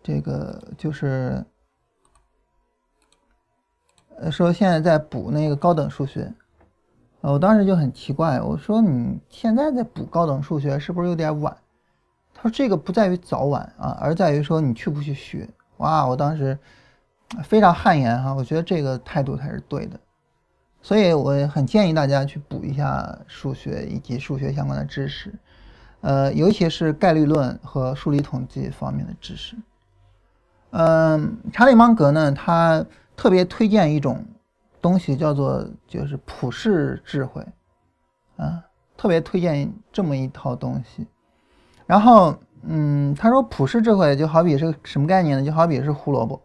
[0.00, 1.44] 这个就是，
[4.18, 6.32] 呃，说现在在补那个高等数学，
[7.20, 11.56] 我当时就很奇怪，我说你现在在补高等数学是不是有点晚？
[12.32, 15.50] 他说这个不在于早晚啊，而在于说你去不去学。
[15.82, 16.56] 哇，我当时
[17.42, 19.98] 非常汗颜哈，我觉得这个态度才是对的，
[20.80, 25.34] 所以我很建议大家去补一下数学以及数学相关的知识，
[26.00, 29.56] 呃，尤其是概率论和数理统计方面的知识。
[30.70, 34.24] 嗯，查理芒格呢，他特别推荐一种
[34.80, 37.44] 东西，叫做就是普世智慧，
[38.36, 38.62] 啊，
[38.96, 41.08] 特别推荐这么一套东西，
[41.86, 42.38] 然后。
[42.64, 45.44] 嗯，他说普世智慧就好比是什么概念呢？
[45.44, 46.40] 就好比是胡萝卜，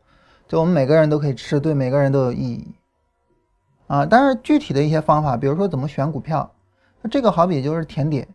[0.47, 2.67] 就我们每个人都可以吃，对每个人都有意义
[3.85, 4.03] 啊。
[4.03, 6.51] 但是具体的一些方法，比如说怎么选股票，
[7.03, 8.27] 那这个好比就是甜点，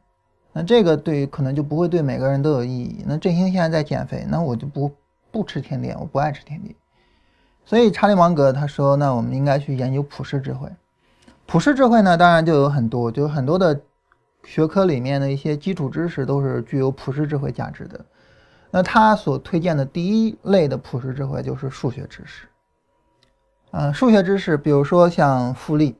[0.53, 3.05] 那这个对可能就不会对每个人都有意义。
[3.05, 4.92] 那振兴现在在减肥，那我就不
[5.33, 6.73] 不吃甜点，我不爱吃甜点。
[7.64, 10.68] 所以查理芒格他说，那我们应该去研究普世智慧。
[11.47, 13.81] 普世智慧呢，当然就有很多，就很多的。
[14.44, 18.05] 学科里面的一些基础知识都是具有普世智慧价值的。
[18.70, 22.46] 那他所推荐的第一类的普世智慧就是数学知识。
[23.70, 25.94] 啊，数学知识，比如说像复利，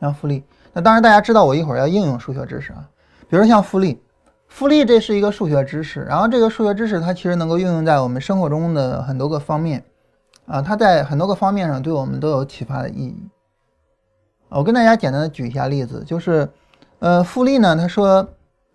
[0.00, 0.42] 像复利。
[0.72, 2.88] 那当然大家知道，我一会儿要应用数学知识啊。
[3.28, 4.00] 比如像复利，
[4.46, 9.84] 复利这是一个数学知识，然后这个数学知识它其实能够应用在我们生活中的很多个方面。
[10.46, 13.28] 啊，它在很多个方面上对我们都有启发的意义。
[14.48, 16.48] 我跟大家简单的举一下例子，就是。
[17.00, 17.76] 呃，复利呢？
[17.76, 18.28] 他说，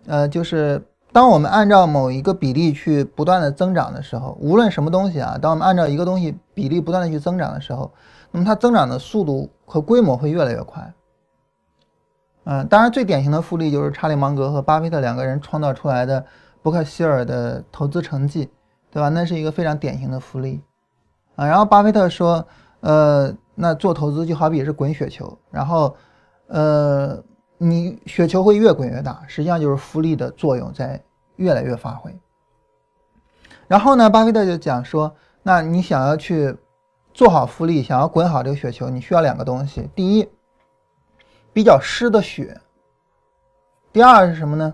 [0.05, 0.81] 呃，就是
[1.11, 7.91] 当我们按照某一个比例去不断的增长的时候，无论什么东西啊，当我们按照一个东西比例不断的去增长的时候，
[8.31, 10.93] 那么它增长的速度和规模会越来越快。
[12.45, 16.25] 嗯，当然最典型的复利就是查理芒格和巴菲特两个人创造出来的
[16.61, 18.49] 伯克希尔的投资成绩，
[18.89, 19.09] 对吧？
[19.09, 20.61] 那是一个非常典型的复利。
[21.35, 22.47] 啊，然后巴菲特说，
[22.79, 25.93] 呃，那做投资就好比是滚雪球，然后，
[26.47, 27.21] 呃。
[27.63, 31.01] 你雪球会越滚越大，实际上就是复利的作用在
[31.37, 32.13] 越来越发挥。
[33.69, 36.53] 然后呢，巴菲特就讲说，那你想要去
[37.13, 40.27] 做好复利，想要滚好这个雪球，你需要两个东西：第一，
[41.53, 42.53] 比较湿的雪；
[43.93, 44.73] 第二是什么呢？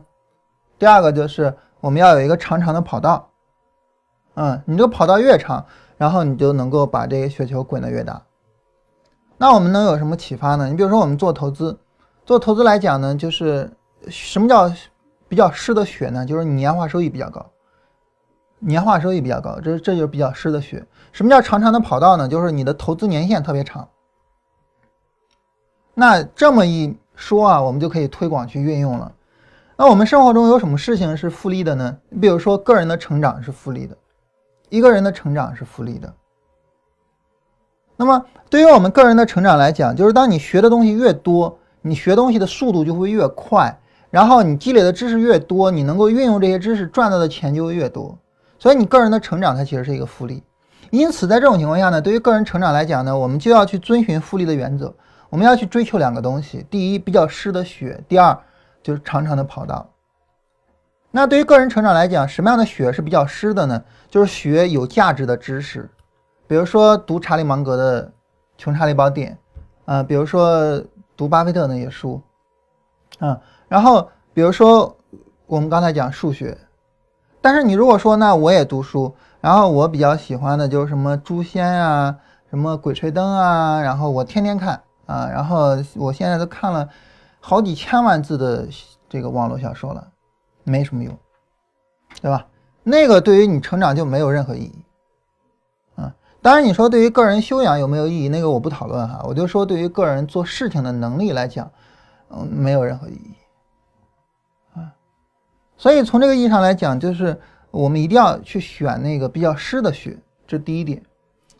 [0.79, 3.29] 第二个就是我们要有一个长长的跑道。
[4.33, 5.63] 嗯，你这个跑道越长，
[5.95, 8.19] 然后你就能够把这个雪球滚得越大。
[9.37, 10.67] 那我们能有什么启发呢？
[10.67, 11.77] 你比如说我们做投资。
[12.29, 13.67] 做投资来讲呢，就是
[14.07, 14.71] 什么叫
[15.27, 16.23] 比较湿的雪呢？
[16.23, 17.43] 就是年化收益比较高，
[18.59, 20.85] 年化收益比较高，这这就是比较湿的雪。
[21.11, 22.27] 什么叫长长的跑道呢？
[22.27, 23.89] 就是你的投资年限特别长。
[25.95, 29.11] 那这么一说啊，我们就可以推广去运用了。
[29.75, 31.97] 那我们生活中有什么事情是复利的呢？
[32.09, 33.97] 你比如说个人的成长是复利的，
[34.69, 36.13] 一个人的成长是复利的。
[37.97, 41.57] 那么对于我们个人的成长来讲，就是当你学的东西越多。
[41.81, 48.17] 你学东西的速度就会越快，然后你积累的知识越多，你能够运用这些知识赚到的钱就会越多。
[48.57, 50.43] 所以你个人的成长它其实是一个复利。
[50.89, 54.93] 因此在这种情况下呢，对于个人成长来讲呢，我们就要去遵循复利的原则。
[55.29, 58.35] 我们要去追求两个东西：第一，比较湿的血；第二，
[58.81, 59.87] 就是长长的跑道。
[61.11, 63.83] 那对于个人成长来讲，什么样的血是比较湿的呢？
[64.09, 65.87] 就是学有价值的知识，
[66.47, 68.07] 比如说读查理芒格的
[68.57, 69.37] 《穷查理宝典》，
[69.91, 70.83] 啊，比如说
[71.19, 72.21] 读巴菲特那些书，
[73.19, 74.95] 啊，然后比如说
[75.47, 76.57] 我们刚才讲数学，
[77.41, 82.15] 但是你如果说那我也读书，然后我比较喜欢的就是什么《诛仙》啊，
[82.49, 86.87] 什么《鬼吹灯》啊，然后我天天看啊，然后我现在都看了
[87.41, 88.65] 好几千万字的
[89.09, 90.07] 这个网络小说了。
[90.63, 91.13] 没什么用，
[92.21, 92.47] 对吧？
[92.81, 94.85] 那个对于你成长就没有任何意义，
[96.41, 101.69] 当然你说对于个人修养有没有意义，那个我不讨论哈，我就说对于个人做事情的能力来讲，
[102.29, 103.35] 嗯，没有任何意义，
[104.73, 104.93] 啊，
[105.75, 107.37] 所以从这个意义上来讲，就是
[107.71, 111.01] 我们一定要去选那个比较湿的学，这是第一点。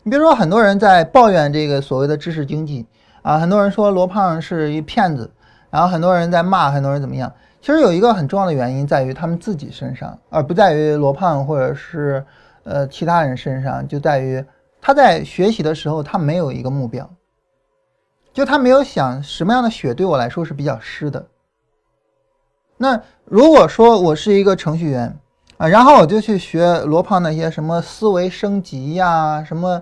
[0.02, 2.86] 你比如说，很多人在抱怨这个所谓的知识经济
[3.20, 5.30] 啊，很多人说罗胖是一骗子，
[5.68, 7.30] 然后很多人在骂很多人怎么样。
[7.60, 12.24] 其实有一个很重要的原因在于他们自己身上，而不在于罗胖或者是
[12.64, 14.42] 呃其他人身上，就在于
[14.90, 17.08] 他在学习的时候他没有一个目标，
[18.32, 21.24] 就他没有想什么样的血对我来说是比较湿的。
[22.76, 25.16] 那如果说我是一个程序员
[25.58, 29.80] 啊，然后我就去学罗胖那些什么思维升级呀，什么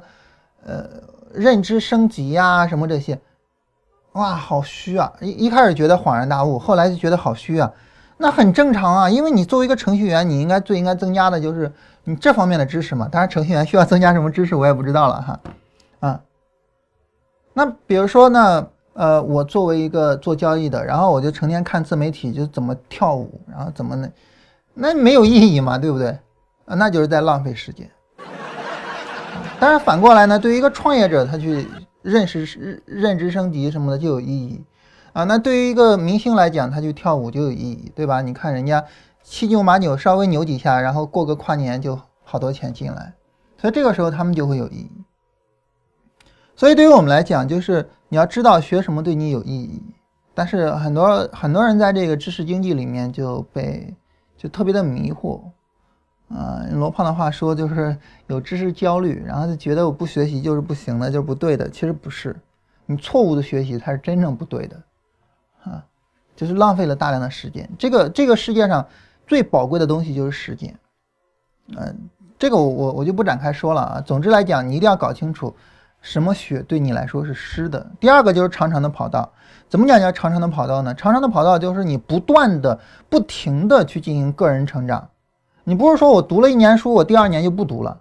[0.67, 0.87] 呃
[1.33, 3.19] 认知升级呀，什么这些。
[4.13, 5.11] 哇，好虚啊！
[5.23, 7.73] 一一开始觉得恍然大悟，后来就觉得好虚啊。
[8.19, 11.73] 那很正常啊，因为你作为一个程序员，你应该最应该增加的就是
[12.09, 13.07] 你这方面的知识嘛。
[13.11, 15.41] 当然，程序员需要增加什么知识，我也不知道了哈。
[16.01, 16.21] 啊，
[17.53, 24.11] 那比如说呢，呃，我作为一个做交易的，然后我就成天看自媒体，就怎么跳舞，然后怎么那，
[24.75, 26.09] 那没有意义嘛，对不对？
[26.65, 27.91] 啊，那就是在浪费时间。
[29.61, 31.67] 当然，反过来呢，对于一个创业者，他去。
[32.01, 34.65] 认识认认知升级什么的就有意义
[35.13, 35.25] 啊！
[35.25, 38.23] 那对于一个明星来讲，他就跳舞就有意义，对吧？
[38.23, 38.83] 你看人家
[39.31, 43.13] 七扭八扭，稍微扭几下，然后过个跨年就好多钱进来，
[43.59, 44.91] 所以这个时候他们就会有意义。
[46.57, 49.83] 所以对于我们来讲，就是你要知道学什么对你有意义。
[50.35, 53.95] 但是很多很多人在这个知识经济里面就被
[54.37, 55.43] 就特别的迷惑。
[56.31, 57.97] 啊，罗胖的话说，就是
[58.29, 61.69] 有知识焦虑，然后就觉得我不学习就是不行的，就是不对的。
[61.69, 62.35] 其实不是，
[62.87, 64.83] 你错误的学习才是真正不对的，
[65.65, 65.85] 啊，
[66.35, 67.69] 就是浪费了大量的时间。
[67.79, 68.87] 这个这个世界上
[69.29, 70.75] 最宝贵的东西就是时间，
[71.77, 74.01] 嗯，这个我我我就不展开说了啊。
[74.01, 75.55] 总之来讲，你一定要搞清楚
[76.01, 77.87] 什么血对你来说是湿的。
[78.01, 79.31] 第二个就是长长的跑道，
[79.69, 80.95] 怎么讲叫长长的跑道呢？
[80.95, 85.11] 长长的跑道就是你不断的、不停的去进行个人成长。
[85.65, 88.01] 你不是说我读了一年书，我第二年就不读了，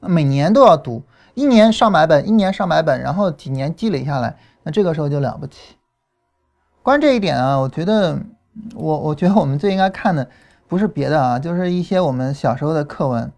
[0.00, 1.02] 每年都要读，
[1.34, 5.76] 一年上百本，一年上百本，然后几年积累下来，那这个时候就了不起。
[6.82, 8.18] 关于这一点啊，我觉得
[8.74, 10.26] 我我觉得我们最应该看的
[10.74, 13.32] 不是别的啊，就是一些我们小时候的课文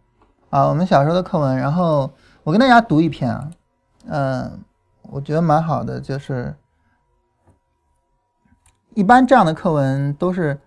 [0.48, 2.10] 啊，我们小时候的课文，然后
[2.44, 3.50] 我跟大家读一篇啊，
[4.06, 4.60] 嗯，
[5.02, 6.56] 我觉得蛮好的，就是
[8.94, 10.58] 一般这样的课文都是。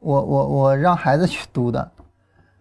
[0.00, 1.92] 我我我让孩子去读的，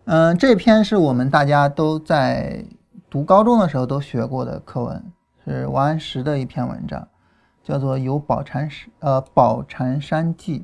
[0.06, 2.64] 嗯，这篇是我们大家都在
[3.10, 5.04] 读高中的时候都学过的课文，
[5.44, 7.08] 是王安石的一篇文章，
[7.64, 10.60] 叫做《游宝禅山》呃《宝禅山记》，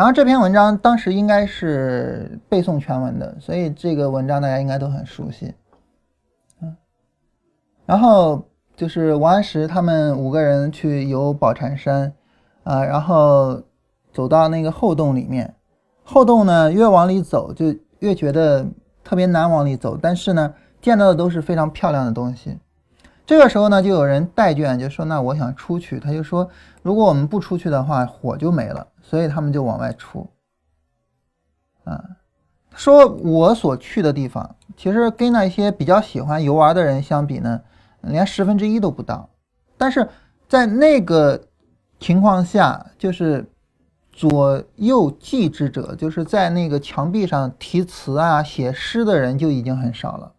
[0.00, 5.52] 然后这篇文章当时应该是背诵全文的，所以这个文章大家应该都很熟悉，
[6.62, 6.74] 嗯，
[7.84, 8.42] 然后
[8.74, 12.14] 就是王安石他们五个人去游宝禅山，
[12.62, 13.60] 啊，然后。
[14.12, 15.54] 走到那个后洞里面，
[16.02, 18.66] 后洞呢越往里走就越觉得
[19.04, 22.58] 特别难往里走，但是呢见到的都是非常漂亮的东西。
[23.24, 26.50] 这个时候呢就有人带卷就说那我想出去，他就说
[26.82, 30.30] 如果我们不出去的话火就没了，所以他们就往外出。
[31.82, 32.00] 啊，
[32.76, 37.60] 说我所去的地方其实跟那些比较喜欢游玩的人相比呢，
[38.02, 39.28] 连十分之一都不到，
[39.76, 40.08] 但是
[40.46, 41.48] 在那个
[41.98, 43.44] 情况下就是。
[44.12, 50.32] 左右记之者，就是在那个墙壁上题词啊、写诗的人就已经很少了，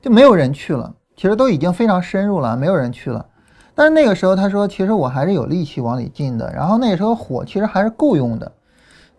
[0.00, 0.94] 就没有人去了。
[1.16, 3.26] 其实都已经非常深入了，没有人去了。
[3.76, 6.52] 但是那个时候他说，其实我还是有力气往里进的。
[6.52, 8.50] 然后那时候火其实还是够用的。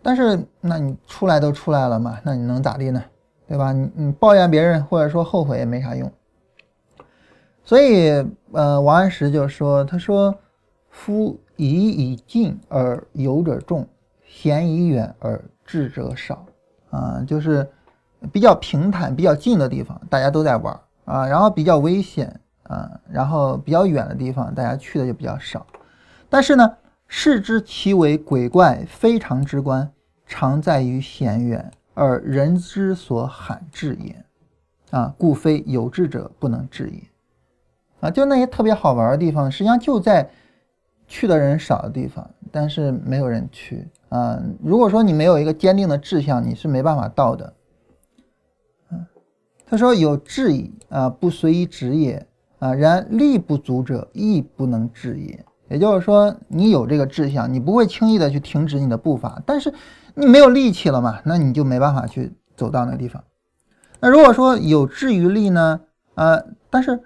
[0.02, 3.02] 但是那你出来都出来了嘛，那你能咋地呢？
[3.46, 3.72] 对吧？
[3.72, 6.12] 你你抱怨别人或者说后悔也没啥用。
[7.64, 8.10] 所以
[8.52, 10.34] 呃，王安石就说，他说
[10.90, 11.38] 夫。
[11.60, 13.84] 以以近而游者众，
[14.24, 16.46] 嫌以远而智者少。
[16.90, 17.68] 啊，就是
[18.30, 20.72] 比较平坦、比较近的地方，大家都在玩
[21.04, 21.26] 啊。
[21.26, 25.66] 然后比较危险啊，然后比较远的地方，大家去的就比较少。
[26.30, 29.90] 但是呢，视之其为鬼怪，非常之观，
[30.26, 34.24] 常在于险远，而人之所罕至也。
[34.90, 37.02] 啊，故非有志者不能至也。
[38.00, 40.30] 啊，就那些特别好玩的地方，实际上就在
[41.06, 44.42] 去的人少的地方，但是没有人去啊。
[44.62, 47.52] 如果说你没有一个坚定的志向，你是没办法到的。
[48.90, 49.06] 嗯，
[49.66, 52.26] 他说有志矣啊，不随意止也
[52.58, 52.74] 啊。
[52.74, 55.44] 然力不足者，亦不能至也。
[55.68, 59.72] 也就是说，你有这个志向，你不会轻易的去停止你的步伐，但是
[60.14, 63.22] 你没有力气了嘛，那你就没办法去走到那个地方。
[64.00, 65.80] 那如果说有志于力呢？
[66.14, 67.00] 啊，但是。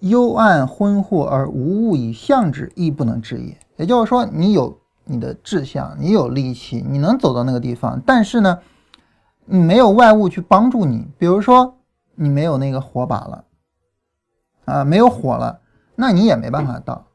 [0.00, 3.56] 幽暗昏惑而无物以象之，亦不能治也。
[3.78, 8.58] 也就是说，你有你的志向，你有力气，你能走到那个地方，但是呢，
[9.46, 11.06] 你没有外物去帮助你。
[11.16, 11.76] 比如说，
[12.16, 13.44] 你没有那个火把了，
[14.64, 15.60] 啊，没有火了，
[15.96, 17.06] 那你也没办法到，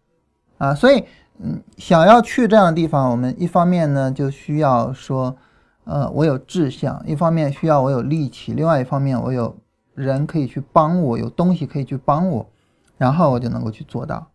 [0.57, 1.05] 啊，所以，
[1.37, 5.35] 嗯，想要去这样的地方，我们一方面呢就需要说，
[5.83, 9.57] 呃，我有志向；一方面需要我有力气；另外一方面，我有
[9.93, 12.49] 人可以去帮我，有东西可以去帮我。
[12.97, 14.29] 然后我就能够去做到，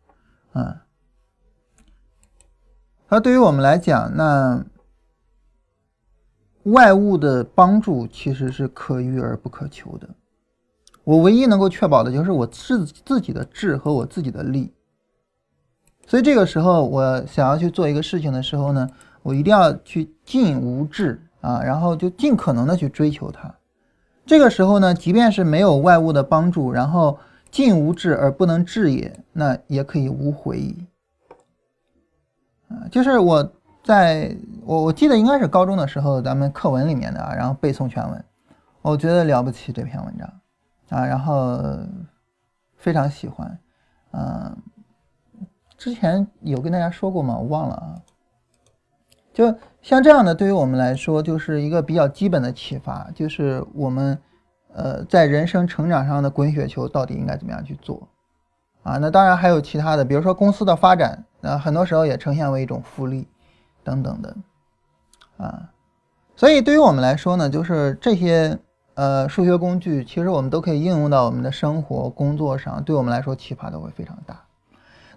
[0.54, 0.74] 嗯，
[3.08, 4.64] 而对于我们来讲，那
[6.62, 10.08] 外物的帮助其实是可遇而不可求的。
[11.04, 14.72] 我唯一能够确保的就是我自自己的智和我自己的力。
[16.06, 18.88] 所以这个时候，我想要去做一个事情的时候呢，
[19.22, 23.54] 我一定要去尽无志啊，然后就尽可能的去追求它。
[24.26, 27.18] 这个时候呢，即便是没有外物的帮助，然后。
[27.50, 30.84] 尽无志而不能治也，那也可以无悔矣。
[32.66, 33.52] 啊，就是我
[33.84, 38.24] 在我我记得应该是高中的时候，咱们课文里面的啊，然后背诵全文，
[38.82, 40.28] 我觉得了不起这篇文章
[40.88, 41.58] 啊，然后
[42.76, 43.58] 非常喜欢。
[44.12, 44.56] 嗯，
[45.76, 47.36] 之前有跟大家说过吗？
[47.36, 48.02] 我忘了啊。
[49.32, 54.18] 就像这样的，对于我们来说，就是一个比较基本的启发，就是我们。
[54.76, 58.08] 呃，在人生成长上的滚雪球到底应该怎么样去做
[58.82, 58.98] 啊？
[58.98, 63.28] 那当然还有其他的，比如说公司的发展，那很多时候也呈现为一种复利
[63.84, 64.36] 等等的
[65.36, 65.70] 啊。
[66.34, 68.58] 所以对于我们来说呢，就是这些
[68.94, 74.40] 呃数学工具，其实我们都可以应用到我们的生活工作上，对我们来说启发都会非常大。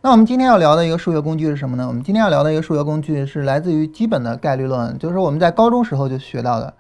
[0.01, 1.88] 那我们今天要聊的一个数学工具是什么呢？
[1.88, 6.73] 我们今天要聊的一个数学工具是来自于基本的概率论，就是我们在高中时候就学到的，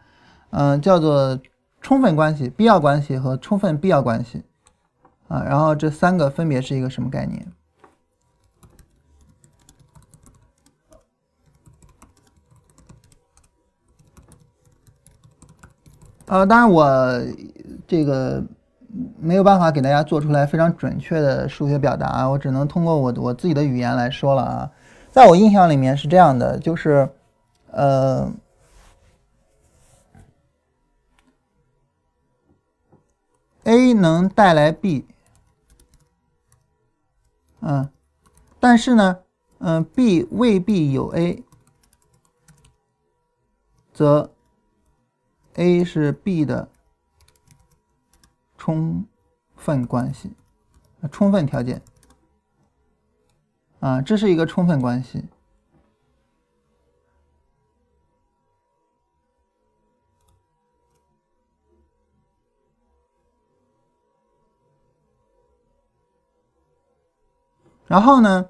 [0.51, 1.39] 嗯，叫做。
[1.79, 4.43] 充分关系、必要关系和充分必要关系，
[5.27, 7.47] 啊，然后这三个分别是一个什么概念？
[16.27, 17.21] 呃，当然我
[17.87, 18.41] 这个
[19.19, 24.71] 没有办法给大家做出来非常准确的数学表达，我只能通过我我自己的语言来说了啊。
[25.11, 27.09] 在我印象里面是这样的，就是
[27.71, 28.31] 呃。
[33.63, 35.05] A 能带来 B，
[37.59, 37.89] 嗯，
[38.61, 39.17] 但是呢，
[39.57, 41.43] 嗯，B 未必有 A，
[43.93, 44.31] 则
[45.57, 46.69] A 是 B 的
[48.57, 49.05] 充
[49.55, 50.35] 分关系，
[51.11, 51.81] 充分条件，
[53.79, 55.25] 啊，这是一个充分关系。
[67.87, 68.49] 然后呢，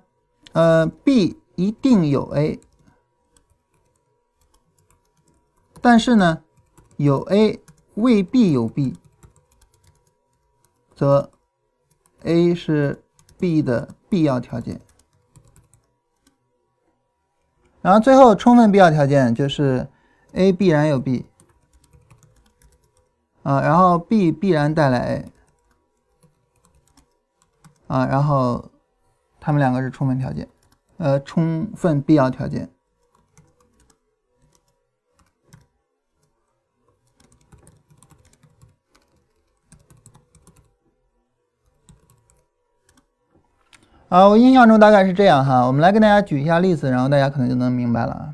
[0.54, 2.60] 呃，B 一定有 A，
[5.80, 6.44] 但是呢，
[6.98, 7.60] 有 A
[7.96, 8.96] 未必有 B，
[10.96, 11.32] 则
[12.24, 13.02] A 是
[13.40, 14.82] B 的必要条件。
[17.82, 19.88] 然后最后充分必要条件就是
[20.34, 21.26] A 必然有 B，
[23.44, 25.26] 啊，然后 B 必然带来 A，
[27.88, 28.70] 啊，然后。
[29.40, 30.46] 他们两个是充分条件，
[30.98, 32.70] 呃，充分必要条件。
[44.10, 48.34] 啊，我印象中大概是这样哈，我们来跟大家举一下例子，然后大家可能就能明白了啊。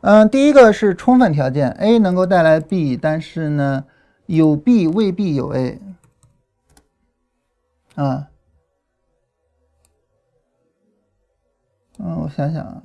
[0.00, 3.84] 嗯，第一个是充分条件，A 能够带来 B，但是呢，
[4.26, 5.78] 有 B 未必有 A，
[7.94, 8.26] 啊。
[11.98, 12.82] 嗯，我想想啊，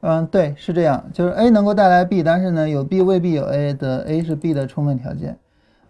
[0.00, 5.36] 嗯，对，是这样，就是 A 能够带来 B，但是呢，有 B 未必有 A 的 A 是 B 的充分条件。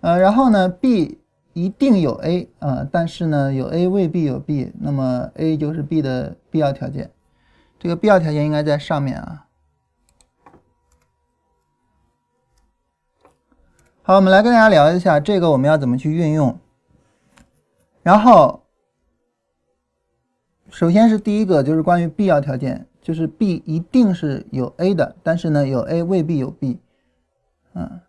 [0.01, 1.19] 呃，然后呢，B
[1.53, 7.11] 一定有 A 啊，但是呢，有 A 未必有 B，那么 A 就是 B 的必要条件。
[7.79, 9.47] 这个必要条件应该在上面啊。
[14.03, 16.59] 好，我们来跟大家聊一下这个我们要怎么去运用。
[18.03, 18.63] 然后，
[20.71, 26.79] 首先是第一个，就是关于必要条件，就是 B 一定是有 A 的，但是呢，有 A 未必有 B。
[27.73, 28.03] 嗯，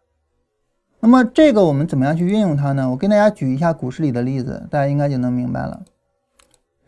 [0.99, 2.89] 那么这个我们怎么样去运用它呢？
[2.91, 5.85] 我跟大家举一下股市里的例子，大家应该就能明白了。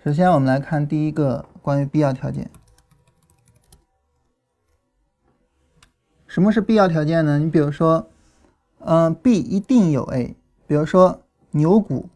[0.03, 2.51] 首先，我们来看第一个关于必要条件。
[6.27, 7.39] 什么是必要条件呢？
[7.39, 8.09] 你比如说。
[8.83, 10.35] 嗯，B 一定有 A，
[10.67, 12.09] 比如说牛股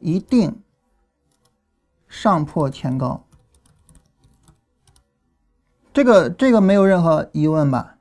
[0.00, 0.60] 一定
[2.08, 3.22] 上破前高，
[5.92, 7.96] 这个这个没有任何疑问吧？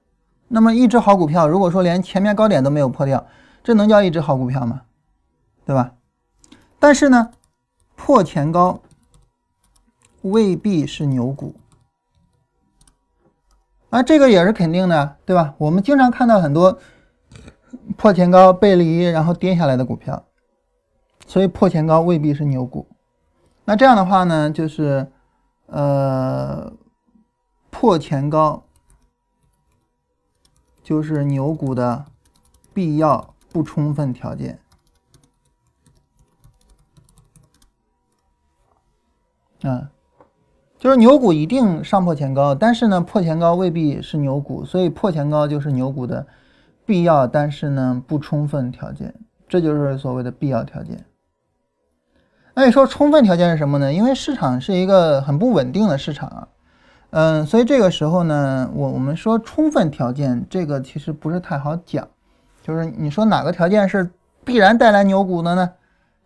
[0.48, 3.26] 那么一只好股票，如果说连前面高点都没有破掉，
[3.64, 4.82] 这能叫一只好股票吗？
[5.66, 5.94] 对吧？
[6.80, 7.32] 但是呢，
[7.96, 8.82] 破前高
[10.22, 11.56] 未必是牛股
[13.90, 15.54] 啊，这个也是肯定的，对吧？
[15.58, 16.80] 我们经常看到很多。
[17.98, 20.24] 破前高背离，然后跌下来的股票，
[21.28, 22.88] 所以破前高未必是牛股。
[23.66, 25.06] 那这样的话呢，就是
[25.68, 26.72] 呃，
[27.80, 28.66] 破前高
[30.84, 32.04] 就是牛股的
[32.74, 34.60] 必要不充分条件。
[39.62, 39.92] 啊，
[40.78, 46.28] 就是牛股一定上破前高，但是呢，破前高未必是牛股，所以破前高就是牛股的。
[46.86, 49.16] 必要，但是呢不充分条件，
[49.48, 51.06] 这就是所谓的必要条件。
[52.56, 53.94] 那你说充分条件是什么呢？
[53.94, 56.48] 因为市场是一个很不稳定的市场啊，
[57.12, 62.08] 嗯，所以这个时候呢，我我们说充分条件，这个其实不是太好讲，
[62.62, 64.12] 就是你说哪个条件是
[64.44, 65.72] 必然带来牛股的呢？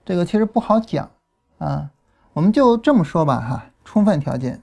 [0.05, 1.09] 这个其实不好讲
[1.57, 1.89] 啊。
[2.33, 4.61] 我们就这么说吧哈，充分条件，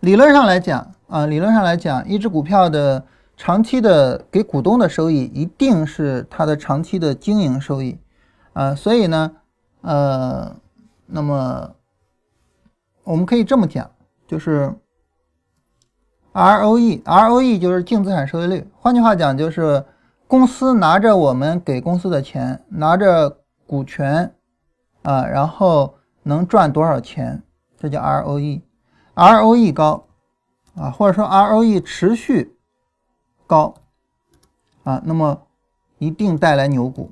[0.00, 3.04] 理论上来讲啊，理论上来讲，一只股票的。
[3.40, 7.96] 长期的给股东的收益一定是它的长期的经营收益，
[8.52, 9.30] 啊，所以呢，
[9.82, 10.56] 呃，
[11.06, 11.70] 那么
[13.04, 13.88] 我们可以这么讲，
[14.28, 14.72] 就是
[16.32, 18.70] ROE，ROE 就是净资产收益率。
[18.76, 19.84] 换句话讲，就是
[20.28, 24.32] 公司拿着我们给公司的钱，拿着股权，
[25.02, 27.42] 啊，然后能赚多少钱，
[27.76, 30.06] 这叫 ROE，ROE 高，
[30.76, 32.54] 啊，或者说 ROE 持续。
[33.46, 33.74] 高
[34.84, 35.46] 啊，那么
[35.96, 37.10] 一定带来牛股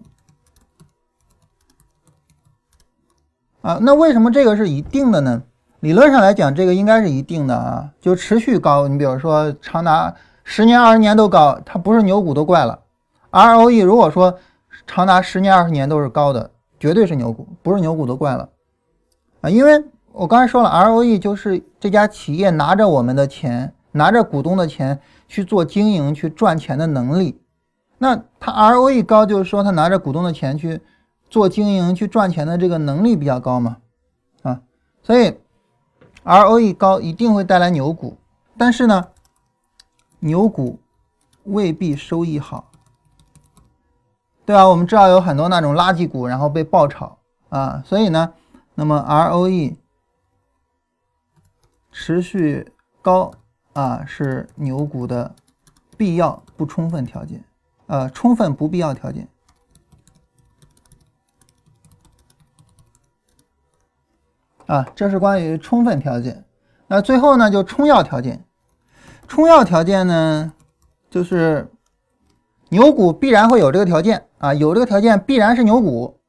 [3.62, 3.78] 啊。
[3.80, 5.44] 那为什么这个是一定的呢？
[5.80, 8.88] 理论上来讲，这个应该是一定的啊，就持续高。
[8.88, 10.14] 你比如说，长达
[10.44, 12.78] 十年、二十年都高，它不是牛股都怪了。
[13.30, 14.38] ROE 如果说
[14.86, 18.48] 长达十年、二十年都是高的，绝对是牛股，不是牛股都怪了
[19.40, 19.50] 啊。
[19.50, 25.00] 因为我刚才说了，ROE 就是这家企业拿着我们的钱，拿着股东的钱。
[25.28, 27.40] 去做经营、去赚钱的能力，
[27.98, 30.80] 那他 ROE 高，就是说他拿着股东的钱去
[31.28, 33.78] 做经营、去赚钱的这个能力比较高嘛，
[34.42, 34.60] 啊，
[35.02, 35.36] 所以
[36.26, 38.18] ROE 高一定会带来牛股，
[38.58, 39.08] 但是呢，
[40.18, 40.78] 牛股
[41.44, 42.70] 未必收益好，
[44.44, 44.68] 对吧？
[44.68, 47.16] 我们知道有很多那种垃圾股，然后被爆炒
[47.48, 48.34] 啊，所以呢，
[48.74, 49.76] 那么 ROE
[51.90, 53.32] 持续高。
[53.72, 55.34] 啊，是牛股的
[55.98, 57.44] 必要不充分条件，
[57.88, 59.28] 呃，充分不必要条件。
[64.66, 66.44] 啊，这是关于充分条件。
[66.88, 68.44] 那最后呢，就充要条件。
[69.26, 70.52] 充要条件呢，
[71.10, 71.70] 就是
[72.68, 76.20] 牛股必然会有这个条件啊，有这个条件必然是牛股。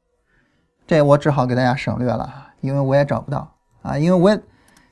[0.86, 4.40] 这我只好给大家省略了，因为我也找不到啊，因为我也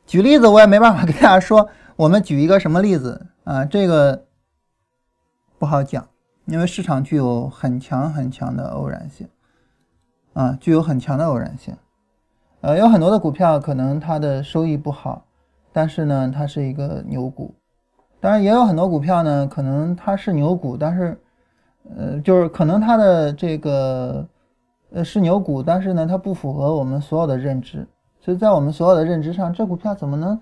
[0.07, 1.68] 举例子，我也没办法给大家说。
[1.97, 3.64] 我们举一个什么例子啊？
[3.64, 4.26] 这个
[5.59, 6.07] 不好讲，
[6.44, 9.26] 因为市场具有很强很强的偶然性
[10.34, 11.74] 啊，具有很强的偶然性。
[12.61, 15.22] 呃，有很多的股票可能它的收益不好，
[15.72, 17.54] 但是呢，它是一个牛股。
[18.20, 21.20] 当然，也有很多股票呢，可能它是牛股，但是
[21.96, 24.26] 呃，就是可能它的这个
[24.92, 27.86] 呃是牛股，但是呢，它不符合我们所有的认知。
[28.20, 30.40] 所以在我们所有的认知上，这股票怎么能？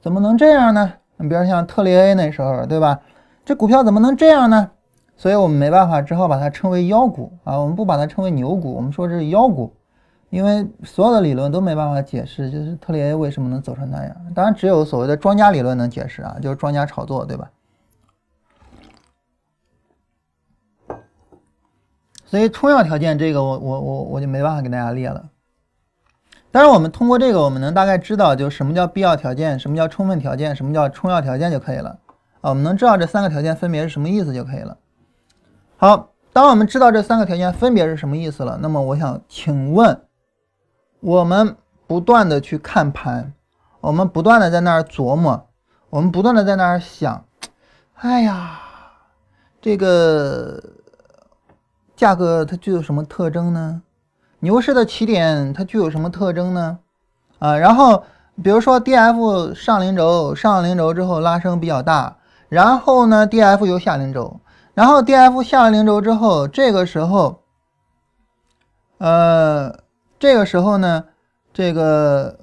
[0.00, 0.92] 怎么能这样呢？
[1.16, 3.00] 你比如像特雷 A 那时候，对吧？
[3.44, 4.70] 这股票怎么能这样呢？
[5.16, 7.58] 所以我们没办法，只好把它称为妖股啊。
[7.58, 9.72] 我们不把它称为牛股，我们说这是妖股
[10.30, 14.16] 因为所有的理论都没办法解释，就是特里 A 为什么能走成那样。
[14.34, 17.50] 当然，只有所谓的庄家理论能解释啊，就是庄家炒作，对吧？
[22.24, 25.30] 所以充要条件这个，我我我我就没办法给大家列了。
[26.50, 31.98] 但是我们通过这个，我们能大概知道，就什么叫必要条件，什么叫充分条件，什么叫充要条件就可以了
[32.40, 32.50] 啊。
[32.50, 34.76] 我们能知道这三个条件分别是什么意思就可以了。
[35.76, 40.00] 好，当我们知道这三个条件分别是什么意思了，那么我想请问，
[41.00, 43.32] 我们不断的去看盘，
[43.80, 45.48] 我们不断的在那儿琢磨，
[45.90, 47.24] 我们不断的在那儿想，
[47.94, 48.60] 哎呀，
[49.60, 50.62] 这个。
[51.96, 53.80] 价格它具有什么特征呢？
[54.40, 56.78] 牛市的起点它具有什么特征呢？
[57.38, 58.04] 啊，然后
[58.42, 62.18] 比如说 D F 上零轴上零轴之后拉升比较大，
[62.50, 64.38] 然后呢 D F 又下零轴，
[64.74, 67.40] 然后 D F 下了零轴之后，这个时候，
[68.98, 69.74] 呃，
[70.26, 71.04] 这个时候呢，
[71.54, 72.36] 这个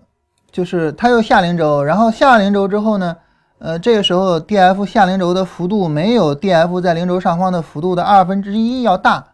[0.50, 3.18] 就是它又下零轴，然后下零轴之后呢，
[3.60, 9.26] 呃，这个时候 D F 下零轴的幅度没有 D F 在零轴上方的幅度的二分之一要大。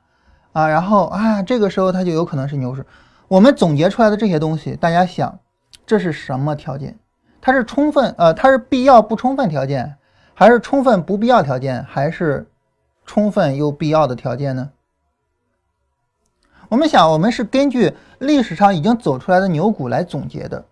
[0.51, 2.83] 啊，然后啊，这个时候它就有可能是牛市。
[3.27, 5.37] 我们总结出来的这些东西，大家想，
[5.85, 6.97] 这是什么条件？
[7.39, 9.95] 它是充分呃，它是必要不充分条件，
[10.33, 12.49] 还是充分不必要条件，还是
[13.05, 14.71] 充分又必要的条件呢？
[16.69, 20.65] 我们想，我们是根据历史上已经走出来的牛股来总结的。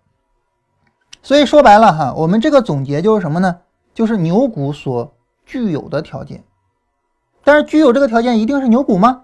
[1.24, 3.58] 所以说白了哈，我们这个总结就是什么呢？
[3.96, 5.12] 就是牛股所
[5.44, 6.44] 具有的条件。
[7.44, 9.24] 但是具有这个条件一定是牛股吗？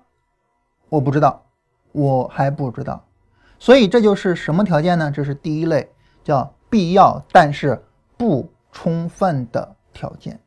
[0.89, 1.43] 我不知道，
[1.91, 3.03] 我还不知道，
[3.59, 5.11] 所以这就是什么条件呢？
[5.11, 5.91] 这是第一类，
[6.23, 7.83] 叫必要但是
[8.17, 10.39] 不充分的条件。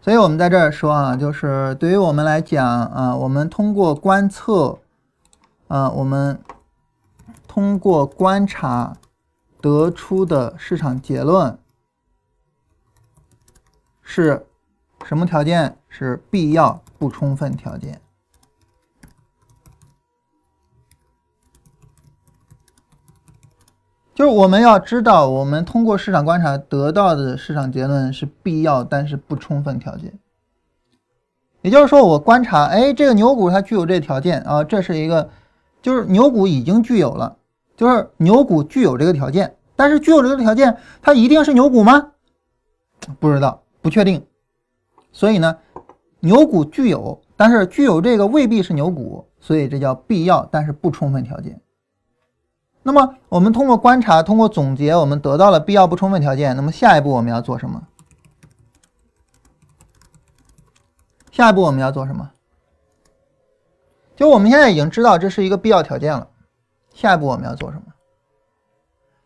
[0.00, 4.78] 所以我们在这儿说啊，就是对于我们来讲啊，我们通过观测，
[5.70, 6.42] 啊，我们
[7.46, 8.96] 通过观察
[9.60, 11.56] 得出的市场结论
[14.02, 14.46] 是
[15.04, 15.76] 什么条件？
[15.92, 18.00] 是必要不充分条件。
[24.14, 30.18] 就是我们要知道，我们通过市场观察得到的市场结论是必要但是不充分条件。
[31.62, 35.28] 也就是说，我观察，哎，这个牛股它具有这条件啊，这是一个，
[35.82, 37.36] 就是牛股已经具有了，
[37.76, 42.12] 就是牛股具有这个条件，但是具有这个条件，它一定是牛股吗？
[43.18, 44.26] 不知道，不确定。
[45.12, 45.56] 所以呢，
[46.20, 51.60] 牛股具有，但是具有这个未必是牛股，所以这叫必要但是不充分条件。
[52.82, 56.54] 那么，我们通过观察，通过总结，我们得到了必要不充分条件。
[56.56, 57.86] 那么，下一步我们要做什么？
[61.30, 62.30] 下一步我们要做什么？
[64.20, 66.28] 就我们现在已经知道这是一个必要条件了。
[66.92, 67.84] 下一步我们要做什么？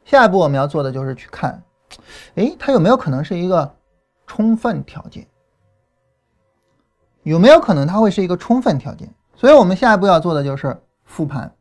[0.04, 1.60] 下一步我们要做的就是去看，
[2.36, 3.74] 哎，它有没有可能是一个
[4.24, 5.26] 充分条件？
[7.24, 9.12] 有没有可能它会是一个充分条件？
[9.34, 11.52] 所以我们下一步要做的就是复盘。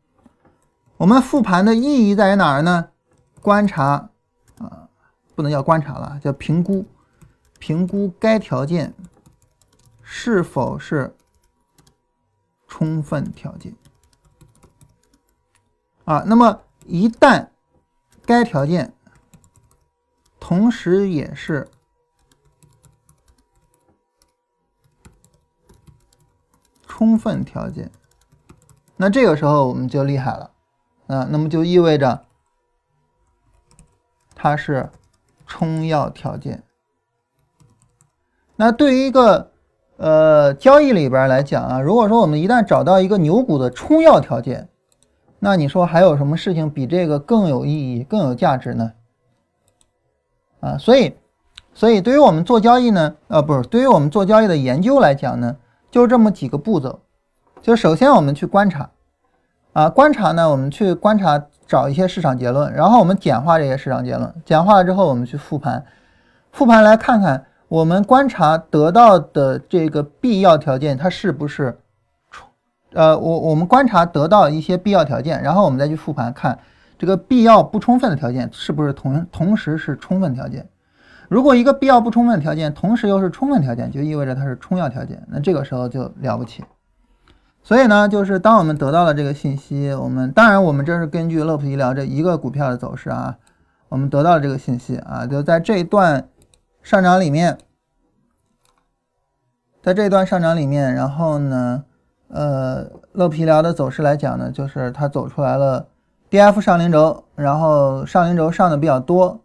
[0.96, 2.90] 我们复盘的意义在于哪儿呢？
[3.42, 4.10] 观察
[4.60, 4.88] 啊，
[5.34, 6.84] 不能叫观察了，叫评估，
[7.58, 8.94] 评估该条件
[10.04, 11.12] 是否是
[12.76, 13.72] 充分条件
[16.04, 16.24] 啊。
[16.26, 17.50] 那么一旦
[18.26, 18.92] 该条件
[20.40, 21.70] 同时也是
[26.88, 27.92] 充分条件，
[28.96, 30.50] 那这个时候我们就厉害了。
[31.06, 32.26] 啊，那么就意味着
[34.34, 34.90] 它是
[35.46, 36.64] 充要条件。
[38.56, 39.53] 那对于一个
[39.96, 44.68] 呃交易里边来讲啊，如果说我们一旦找到一个牛股的充要条件，
[45.38, 48.92] 那你说还有什么事情比这个更有意义、更有价值呢？
[50.60, 51.14] 啊，所以，
[51.74, 55.56] 所以对于我们做交易呢，呃，不是对于我们做交易的研究来讲呢，
[55.90, 57.00] 就这么几个步骤，
[57.60, 58.90] 就首先我们去观察。
[59.74, 65.84] 啊，观察呢，我们去观察找一些市场结论，然后我们简化这些市场结论，简化了之后，我们去复盘，
[66.52, 67.44] 复盘来看看
[67.74, 71.76] 我们观察得到的这个必要条件，它是不是
[72.30, 72.48] 充？
[72.92, 76.56] 呃，我我们观察得到一些必要条件，然后我们再去复盘看
[76.96, 80.68] 这个必要不充分的条件是不是同同时是充分条件。
[81.28, 86.62] 如果一个必要不充分条件同时又是充分条件，就意味着它是充要条件，那这个时候就了不起。
[87.64, 93.36] 所以呢，就是当我们得到了这个信息，我们当然我们这是根据乐普医疗这一个股票的走势啊，
[93.88, 96.28] 我们得到了这个信息啊，就在这一段
[96.84, 97.56] 上涨里面，
[99.82, 101.82] 在这一段上涨里面，然后呢，
[102.28, 105.88] 呃，乐皮聊的走势来讲呢，就是它走出来了
[106.28, 109.40] ，D F 上零轴，然后上零轴上的比较多，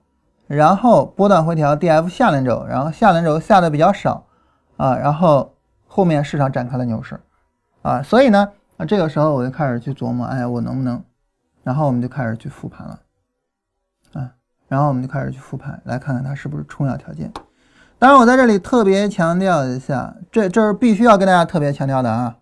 [0.47, 4.25] 然后波段回调 D F 下零轴，然后下零轴下的比较少
[4.75, 5.55] 啊，然后
[5.87, 7.17] 后面市场展开了牛市
[7.83, 11.01] 啊，所以呢，啊这个时候我就开始去琢磨，哎，我能不能，
[11.63, 12.99] 然后我们就开始去复盘了，
[14.69, 17.29] 然后我们就开始去复盘，来看看它是不是冲要条件。
[17.97, 22.37] 当然，我在这里特别强调一下，这这是必须要跟大家特别强调的啊，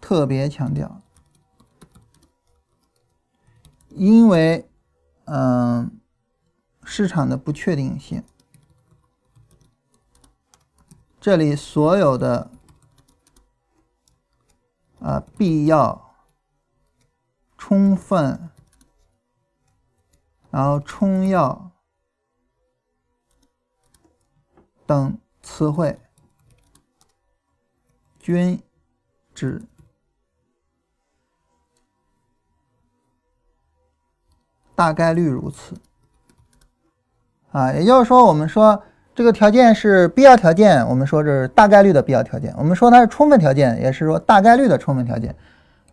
[0.00, 1.00] 特别强调，
[3.88, 4.68] 因为，
[5.24, 5.90] 嗯，
[6.84, 8.22] 市场的不确定性，
[11.18, 12.50] 这里所有的
[15.00, 16.14] 啊必要、
[17.58, 18.50] 充分，
[20.54, 21.70] 然后冲要。
[24.86, 25.98] 等词汇
[28.20, 28.62] 均
[29.34, 29.62] 指
[34.74, 35.74] 大概率如此
[37.50, 38.82] 啊，也就是说，我们说
[39.14, 45.34] 这个条件是必要条件，我们说这是大概率的必要条件；我们说它是充分条件，也是说大概率的充分条件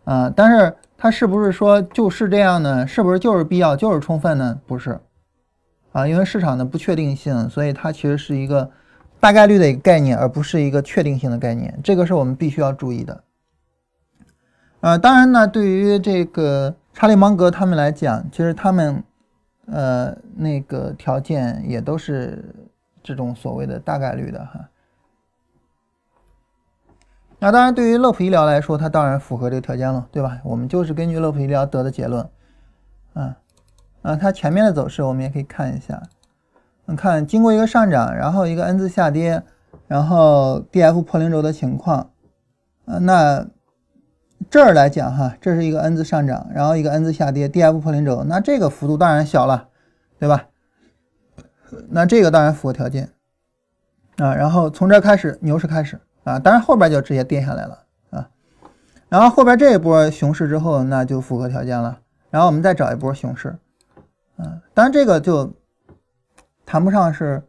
[0.04, 0.30] 啊。
[0.36, 2.86] 但是它是不是说就是这样呢？
[2.86, 4.62] 是不是就是必要就是充分呢？
[4.68, 5.00] 不是
[5.94, 8.70] 啊，因为市场的不确定性，所以它其实是一个。
[9.20, 13.24] 大概率的一个概念，而不是一个确定性的概念，这个是我们必须要注意的。
[14.80, 19.04] 呃，当然呢，对于这个查理芒格他们来讲，其实他们
[19.68, 22.44] 呃那个条件也都是
[23.04, 24.70] 这种所谓的大概率的哈。
[27.44, 30.40] 那当然，对于乐普医疗来说，它当然符合这个条件了，对吧？
[30.44, 32.30] 我们就是根据乐普医疗得的结论。
[33.14, 33.36] 啊
[34.04, 36.04] 啊，它前面的走势我们也可以看一下。
[36.86, 39.42] 你看，经过一个上涨，然后一个 N 字下跌，
[39.88, 42.12] 然后 D F 破零轴的情况，
[42.86, 43.48] 呃，那
[44.52, 49.70] 这儿来讲哈，这是一个 N 字上涨，然后一个 N 字下跌，D F 破零轴，那这个幅度当然小了，
[50.20, 50.46] 对吧？
[51.90, 53.10] 那这个当然符合条件
[54.18, 54.36] 啊。
[54.36, 56.00] 然后从这开始牛市开始
[56.32, 58.30] 啊，当然后边就直接跌下来了啊。
[59.10, 62.00] 然后后边这一波熊市之后，那就符合条件了。
[62.30, 63.50] 然后我们再找一波熊市，
[64.38, 65.54] 啊，当然这个就。
[66.64, 67.44] 谈不上是，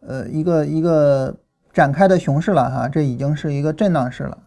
[0.00, 1.36] 呃，一个一个
[1.72, 4.38] 展开的熊市了哈，这已经是一个震荡市了，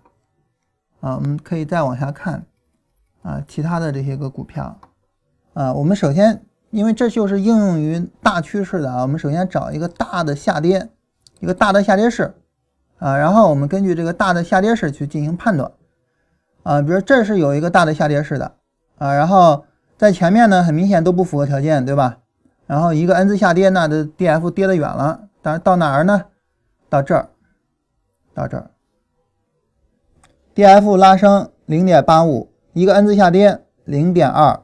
[1.00, 2.44] 啊，我们可以再往下看，
[3.22, 4.78] 啊，其他的这些个股票，
[5.54, 10.90] 啊，我们首先，因为这就是应用于大趋势的啊，我们首先找一个大的下跌，
[11.40, 12.34] 一个大的下跌市，
[13.02, 15.72] 啊，然后我们根据这个大的下跌市去进行判断，
[16.62, 18.54] 啊，比如这是有一个大的下跌市的，
[19.00, 19.66] 啊，然后
[19.98, 22.20] 在前面呢，很明显都不符合条件，对吧？
[22.68, 26.26] 然后一个 N 字下跌，那的 D F 跌得远了，但是到哪儿呢？
[26.90, 27.30] 到这儿，
[28.36, 28.70] 到这儿
[30.54, 34.62] ，D F 拉升零点八五，一个 N 字下跌零点二，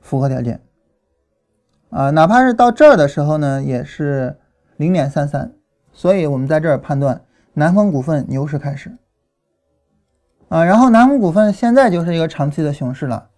[0.00, 0.62] 符合条件
[1.90, 2.08] 啊。
[2.10, 4.38] 哪怕是到这儿的时候呢，也是
[4.78, 5.52] 零点三三，
[5.92, 7.20] 所以我们在这儿判断
[7.54, 8.96] 南风股份牛市开始
[10.48, 10.64] 啊。
[10.64, 13.28] 然后南风股份现在就是一个长期的熊市了，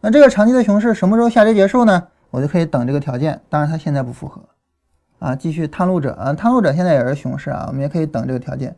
[0.00, 2.08] 那这个长期的熊市什么时候下跌结束呢？
[2.30, 4.40] 我就可以等这个条件，当然它现在不符合，
[5.18, 8.76] 啊，继续探路者啊，探路者现在也是熊市啊，我们也可以等这个条件。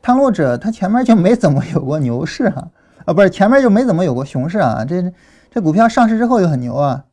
[0.00, 2.68] 探路者它前面就没怎么有过牛市哈，
[3.04, 5.12] 啊，不是前面就没怎么有过熊市啊，这
[5.50, 7.04] 这股票上市之后就很牛啊，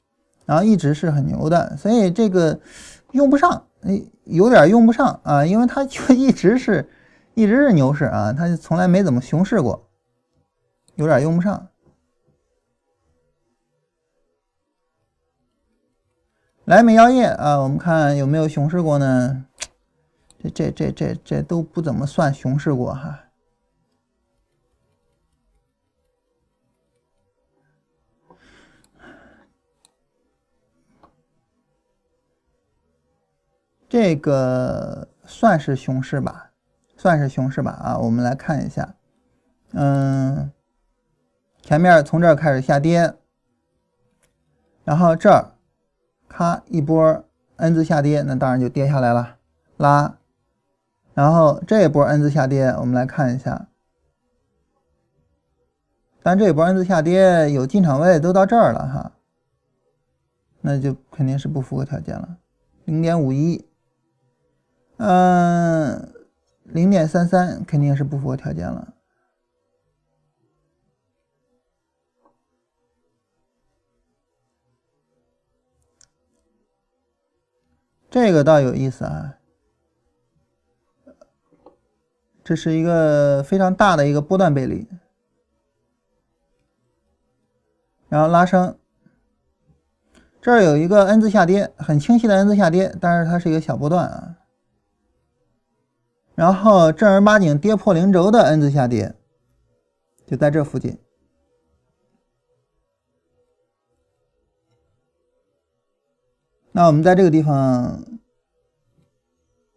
[0.45, 2.59] 然后一直是很牛的，所以这个
[3.13, 6.87] 用不上，哎，有点用不上啊，因为它就一直是
[7.33, 9.87] 一直是牛市啊，它就从来没怎么熊市过，
[10.95, 11.67] 有点用不上。
[16.65, 19.45] 莱美药业啊，我们看有没有熊市过呢？
[20.41, 23.22] 这这这这这都不怎么算熊市过哈。
[33.93, 36.49] 这个算是熊市吧，
[36.97, 38.95] 算是熊市吧啊，我们来看一下，
[39.73, 40.51] 嗯，
[41.61, 43.13] 前面从这儿开始下跌，
[44.83, 45.51] 然后这儿。
[46.27, 47.23] 咔一波
[47.57, 49.37] N 字下跌，那当然就跌下来了，
[49.77, 50.17] 拉，
[51.13, 53.67] 然后这一波 N 字下跌，我们来看一下，
[56.23, 59.11] 但这一波 N 字下跌有进场位都到这儿了哈，
[60.61, 62.37] 那就肯定是不符合条件了，
[62.85, 63.63] 零点五一，
[65.05, 66.13] 嗯，
[66.63, 68.93] 零点三三肯定是不符合条件了。
[78.09, 79.39] 这个倒有意思啊，
[82.41, 84.87] 这是一个非常大的一个波段背离，
[88.07, 88.79] 然后拉升
[90.41, 94.37] 这儿有一个 N 字下跌，很清晰的 N 字下跌，但是它是一个小波段啊。
[96.35, 99.13] 然后正儿八经跌破零轴的 N 字下跌，
[100.25, 100.97] 就在这附近。
[106.71, 108.03] 那我们在这个地方，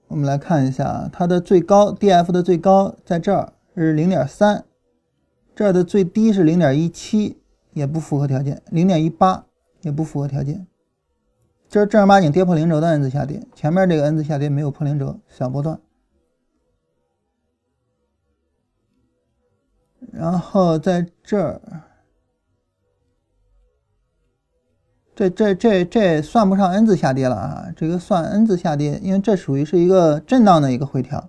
[0.09, 4.65] 我们来看一下它的最高 DF 的最高在这儿是零点三，
[5.55, 7.39] 这儿的最低是零点一七，
[7.75, 9.45] 也不符合条件，零点一八
[9.83, 10.67] 也不符合条件。
[11.69, 15.79] 这是正儿八经跌破零轴的 N 字下跌，前面这个 N 字下跌没有破零轴，小波段。
[20.19, 21.61] 然后在这儿，
[25.15, 31.29] 这这这这算不上 N 字下跌了啊，这个算 N 字下跌，因为这属于是一个震荡的一个回调，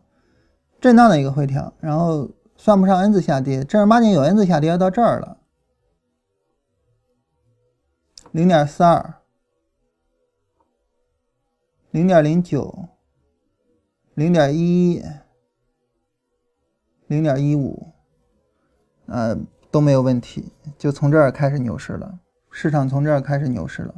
[0.79, 5.37] 震荡的一个回调，然后算不上 N 字下跌，正儿八经有 N 字下跌到这儿了，
[8.31, 9.15] 零点四二，
[11.91, 12.87] 零点零九，
[14.13, 15.03] 零点一一，
[17.07, 17.91] 零点一五。
[19.07, 19.37] 呃，
[19.71, 22.19] 都没有问题，就从这儿开始牛市了。
[22.51, 23.93] 市场从这儿开始牛市了。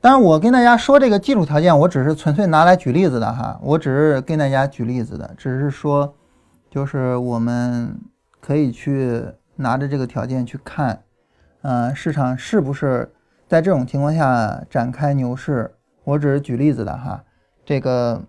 [0.00, 6.14] 但是我跟大家说这个基础条件，我只是纯粹拿来举例子的哈，我只是跟大家举例子的，只是说，
[6.70, 7.98] 就是我们
[8.40, 9.24] 可以去
[9.56, 11.02] 拿着这个条件去看，
[11.62, 13.14] 嗯，市场是不是
[13.48, 15.74] 在这种情况下展开牛市。
[16.04, 17.24] 我只是举例子的哈，
[17.64, 18.22] 这个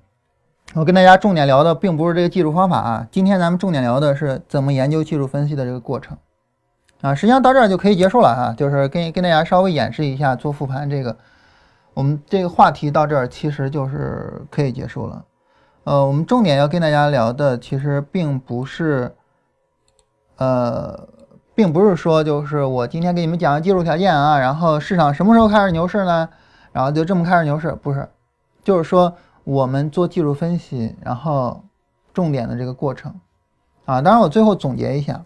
[0.74, 6.18] 我跟大家重点聊的并不是这个技术方法啊，今天咱们重点聊的是怎么研究技术分析的这个过程
[7.02, 11.16] 啊，实际上到这儿就可以结束了哈，就是跟跟大家稍微演示一下做复盘这个，
[11.94, 15.24] 我们这个话题到这儿其实就是可以结束了。
[15.84, 19.14] 呃，我们重点要跟大家聊的其实并不是，
[20.38, 21.08] 呃，
[21.54, 26.28] 并不是说就是我今天给你们讲的技术条件啊，然后市场什么时候开始牛市呢？
[26.76, 28.10] 然后就这么开始牛市，不是，
[28.62, 29.16] 就是说
[29.46, 31.64] 我们做技术分析，然后
[32.14, 33.18] 重点的这个过程，
[33.86, 35.24] 啊，当然我最后总结一下，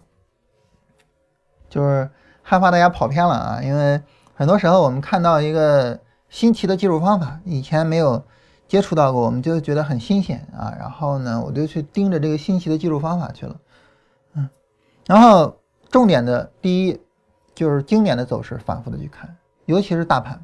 [1.68, 2.08] 就是
[2.40, 4.00] 害怕大家跑偏了啊，因为
[4.32, 5.98] 很多时候我们看到一个
[6.28, 8.24] 新奇的技术方法，以前没有
[8.68, 13.56] 接触到过，我们就觉得很新鲜啊，然后呢，我就去盯着这个新奇的技术方法去了，
[14.34, 14.48] 嗯，
[15.08, 15.56] 然后
[15.90, 17.00] 重点的第一
[17.56, 20.40] 就是经典的走势，反复的去看，尤其是大盘。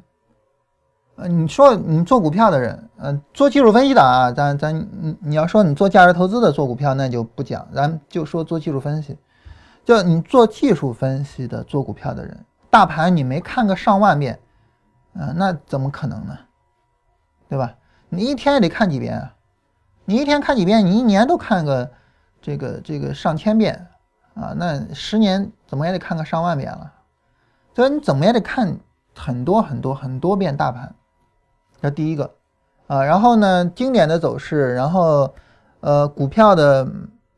[1.17, 9.17] 呃，你说你做股票的人，呃，做技术分析的啊，咱咱你你要说你做价值投资的做股票，那就不讲，咱就说做技术分析，
[9.83, 14.39] 就你做技术分析的做股票的人，大盘你没看个上万遍，
[15.15, 16.37] 啊，那怎么可能呢？
[17.49, 17.73] 对吧？
[18.09, 19.33] 你一天也得看几遍啊？
[20.05, 20.85] 你一天看几遍？
[20.85, 21.91] 你一年都看个
[22.39, 23.87] 这个这个上千遍
[24.35, 24.53] 啊？
[24.55, 26.93] 那十年怎么也得看个上万遍了，
[27.75, 28.77] 所以你怎么也得看
[29.15, 30.93] 很多很多很多遍大盘。
[31.81, 32.31] 这第一个，
[32.87, 35.33] 啊，然后呢，经典的走势，然后，
[35.79, 36.87] 呃，股票的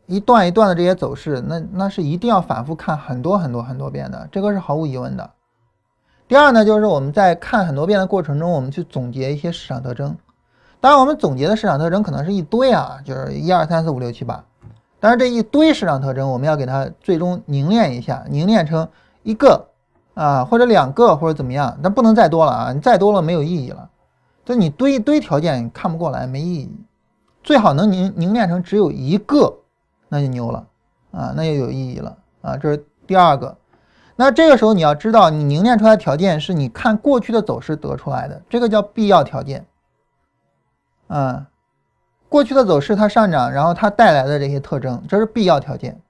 [0.05, 5.29] 一段一段的这些走势，那那是一定要反复看很多很多很多遍的，这个是毫无疑问的。
[6.27, 10.15] 第二呢，就是我们在看很多遍的过程中，我们去总结一些市场特征。
[10.79, 14.43] 当然，我们总结的市场特征可能是一堆啊，就是一二三四五六七八。
[15.01, 18.87] 但是这一堆市场特征，我们要给它最终凝练一下，凝练成
[19.23, 19.67] 一个
[20.13, 23.89] 啊，或者两个，或者怎么样，但不能再多了啊，你再多了没有意义了。
[24.49, 26.75] 就你堆一堆条件看不过来没意义，
[27.43, 29.59] 最好能凝凝练成只有一个，
[30.07, 30.65] 那就牛了
[31.11, 32.57] 啊，那就有意义了啊。
[32.57, 33.55] 这是第二个。
[34.15, 39.67] 那这个时候你要知道，你凝练出来的条件是你看过去的走势得出来的，这个叫必要条件。
[41.09, 41.45] 啊，
[42.27, 46.01] 过去的走势它上涨，然后它带来的这些特征，这是必要条件。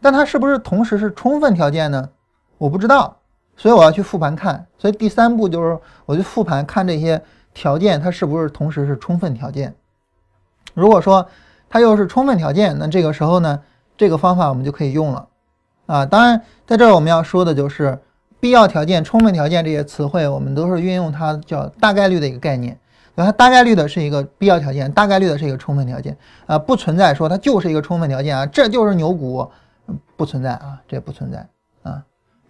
[0.00, 2.10] 但它是不是同时是充分条件呢？
[2.58, 3.18] 我不知道，
[3.56, 4.66] 所以我要去复盘看。
[4.76, 7.22] 所以第三步就是我去复盘看这些。
[7.52, 9.74] 条件它是不是同时是充分条件？
[10.74, 11.26] 如果说
[11.68, 13.60] 它又是充分条件，那这个时候呢，
[13.96, 15.28] 这个方法我们就可以用了
[15.86, 16.06] 啊。
[16.06, 17.98] 当然，在这儿我们要说的就是
[18.38, 22.78] 必要条件、充分条件这些词汇，我们都是运用它叫大概率的一个概念。
[23.16, 29.46] 它大概率的是一个必要条件，大概率的是一个充分条件啊，不存在说它就是一个充分条件啊，这就是牛股，
[30.16, 31.46] 不存在啊，这不存在
[31.82, 32.02] 啊，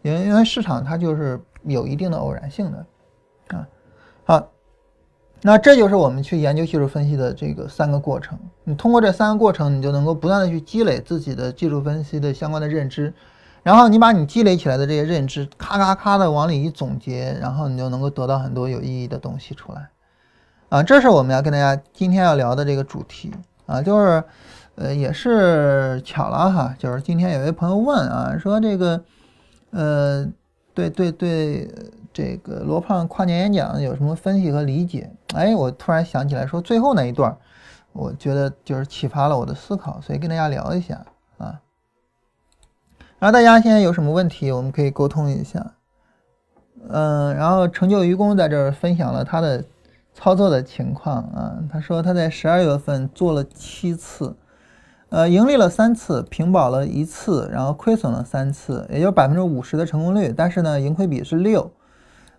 [0.02, 2.86] 因为因为市场它就是有一定的偶然性的
[3.56, 3.66] 啊，
[4.24, 4.48] 好。
[5.42, 8.38] 那这就是我们去研究技术分析的这个三个过程。
[8.64, 13.12] 你通过这三个过程，你就能够不断的去积累自己的技术分析的相关的认知，
[13.62, 19.88] 然后你把你积累起来的这些认知，咔咔咔的往里一总结，然后你就能够得到很多有意义的东西出来。
[20.68, 23.32] 啊，这是我们要跟大家今天要聊的这个主题
[23.66, 24.22] 啊，就是，
[24.76, 29.02] 呃，也是巧了哈，就是今天有位朋友问啊，说这个，
[29.70, 30.28] 呃，
[30.74, 31.68] 对对对，
[32.12, 35.10] 这个罗胖跨年演讲有什么分析和理解？
[35.34, 37.36] 哎，我突然想起来，说最后那一段，
[37.92, 41.04] 我觉得就是启发了我的思考，所以跟大家聊一下
[41.38, 41.60] 啊。
[43.18, 45.74] 然后大家现在有什么问题，我们可以沟通一下。
[46.88, 49.62] 嗯，然后成就愚公在这儿分享了他的
[50.14, 54.36] 操作的情况啊，他说他在十二月份做了七次。
[55.10, 60.32] 呃，盈利了三次，平保了一次，然后亏损了三次，也就百分之五十的成功率。
[60.34, 61.68] 但是呢，盈亏比是六，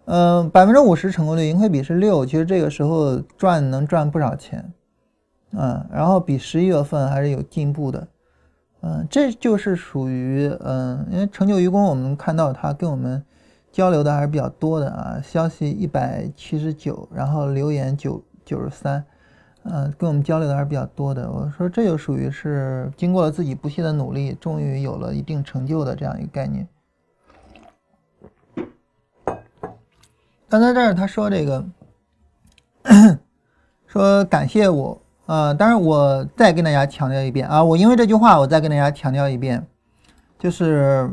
[0.06, 4.74] 呃，百分之五十成功率，盈亏比是六，其实这个时候赚能赚不少钱，
[5.52, 8.08] 嗯，然后比十一月份还是有进步的，
[8.82, 13.24] 嗯，这就是属于嗯，因为成就愚公，我们看到他跟我们
[13.72, 19.04] 交流的还是比较多的啊，消息一百七十九，然后留言九九十三。
[19.64, 21.32] 嗯，跟我们交流的还是比较多的。
[21.32, 26.68] 我说这就属于是经过了自己不懈的努力，终于有了一定成就的这样一个概念。
[30.52, 31.66] 但在这儿他说这个，
[33.88, 39.66] 说感谢我啊，当然我再跟大家强调一遍啊，我因为这句话我再跟大家强调一遍，
[40.38, 41.10] 就是。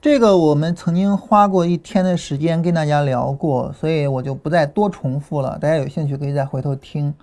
[0.00, 5.56] 这个我们曾经花过一天的时间跟大家聊过，所以我就不再多重复了。
[5.60, 7.14] 大家有兴趣可以再回头听，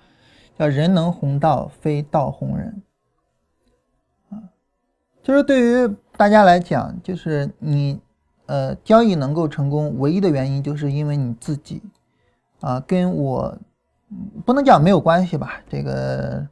[0.57, 2.81] 叫“人能弘道，非道弘人”。
[5.29, 8.01] 就是对于大家来讲，就是你
[8.47, 11.83] 呃交易能够成功，唯一的原因就是因为你自己
[12.61, 13.55] 啊，跟我
[14.43, 15.61] 不能讲没有关系吧？
[15.69, 16.47] 这个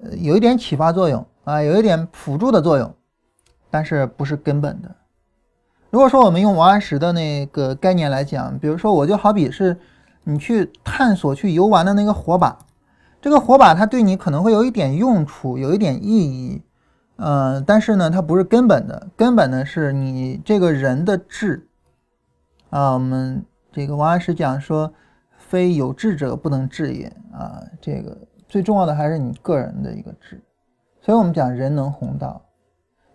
[0.00, 2.94] 呃有一点启发作用啊，有一点辅助的作用，
[3.72, 4.94] 但是不是根本的。
[5.90, 9.76] 如果说我们用王安石的那个概念来讲，比如说我就好比是
[10.22, 12.56] 你去探索、去游玩的那个火把，
[13.20, 16.62] 这个火把它对你可能会有一点用处，有一点意义，
[17.24, 21.68] 嗯，但是呢，它不是根本的，根本的是你这个人的智
[22.70, 22.94] 啊。
[22.94, 24.92] 我们这个王安石讲说，
[25.38, 28.18] 非有志者不能治也啊，这个
[28.48, 30.42] 最重要的还是你个人的一个智，
[31.00, 32.42] 所以我们讲人能弘道。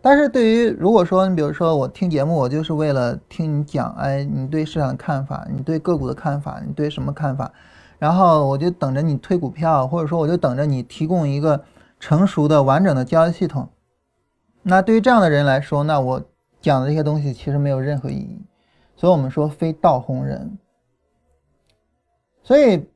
[0.01, 7.51] 但是对于如果说你比如说我听节目，我就是为了听你讲，哎，你对市场的看法，你对个股的看法，你对什么看法？
[7.99, 11.61] 然后我就等着你推股票，或者说我就等着你提供一个
[11.99, 13.67] 成熟的、完整的交易系统。
[14.63, 16.29] 那对于这样的人来说，那我
[16.61, 18.41] 讲的这些东西其实没有任何意义。
[18.95, 20.57] 所以我们说非道红人。
[22.43, 22.89] 所以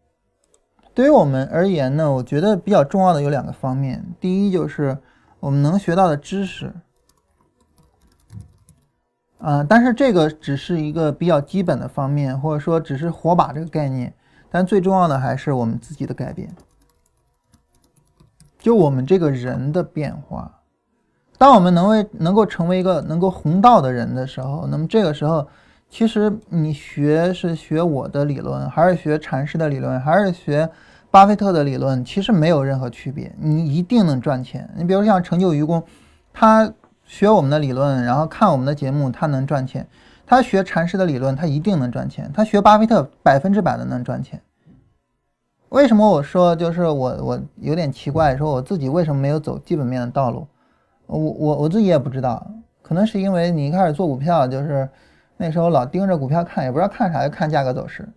[0.93, 4.97] 对于我们而言呢，我觉得比较重要的有两个方面，第一就是
[5.39, 6.73] 我们能学到的知识。
[9.39, 14.13] 嗯，但是这个只是一个比较基本的方面，或者说只是火把这个概念，
[14.49, 16.55] 但最重要的还是我们自己的改变，
[18.59, 20.60] 就我们这个人的变化。
[21.41, 25.47] 当我们能为能够成为一个能够弘道的人的时候，那么这个时候，
[25.89, 30.69] 其实你学是学我的理论，还是学禅师的理论，还是学
[31.09, 34.69] 巴菲特的理论，其实没有任何区别，你一定能赚钱。
[34.77, 35.83] 你比如像成就愚公，
[36.31, 36.71] 他。
[37.03, 39.85] 学我们的理论，然后看我们的节目，他能赚钱。
[40.25, 42.31] 他学禅师的理论，他一定能赚钱。
[42.33, 44.41] 他学巴菲特，百分之百的能赚钱。
[45.67, 50.47] 为什么我说就是我我有点奇怪，说我自己为什么没有走基本面的道路？
[51.17, 52.45] 我我我自己也不知道，
[52.81, 54.89] 可能是因为你一开始做股票，就是
[55.35, 58.07] 那时候老盯着股票看，也不知道看啥，就看价格走势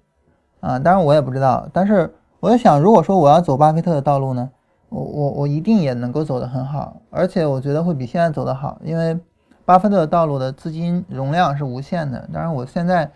[0.60, 0.78] 啊。
[0.78, 4.50] 当然我也不知道，但是我在想，如果说我要走巴菲特的道路呢？
[4.90, 9.18] 我我我一定也能够走得很好，而且我觉得会比现在走得好，因为
[9.64, 12.28] 巴菲特的道路的资金容量是无限的。
[12.32, 13.10] 当然，我现在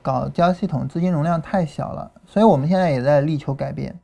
[0.00, 3.94] 搞交易系统资金容量太小了，所以我们现在也在力求改变。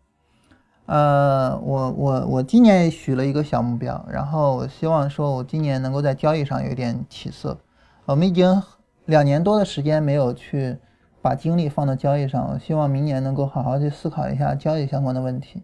[0.86, 7.58] 呃，我我我今年也许了一个小目标，然后我希望说我今年能够在交易上有点起色。
[8.04, 8.62] 我们已经
[9.04, 10.78] 两年多的时间没有去
[11.20, 15.62] 把精力放到交易上，我希望明年能够好好去思考一下交易相关的问题。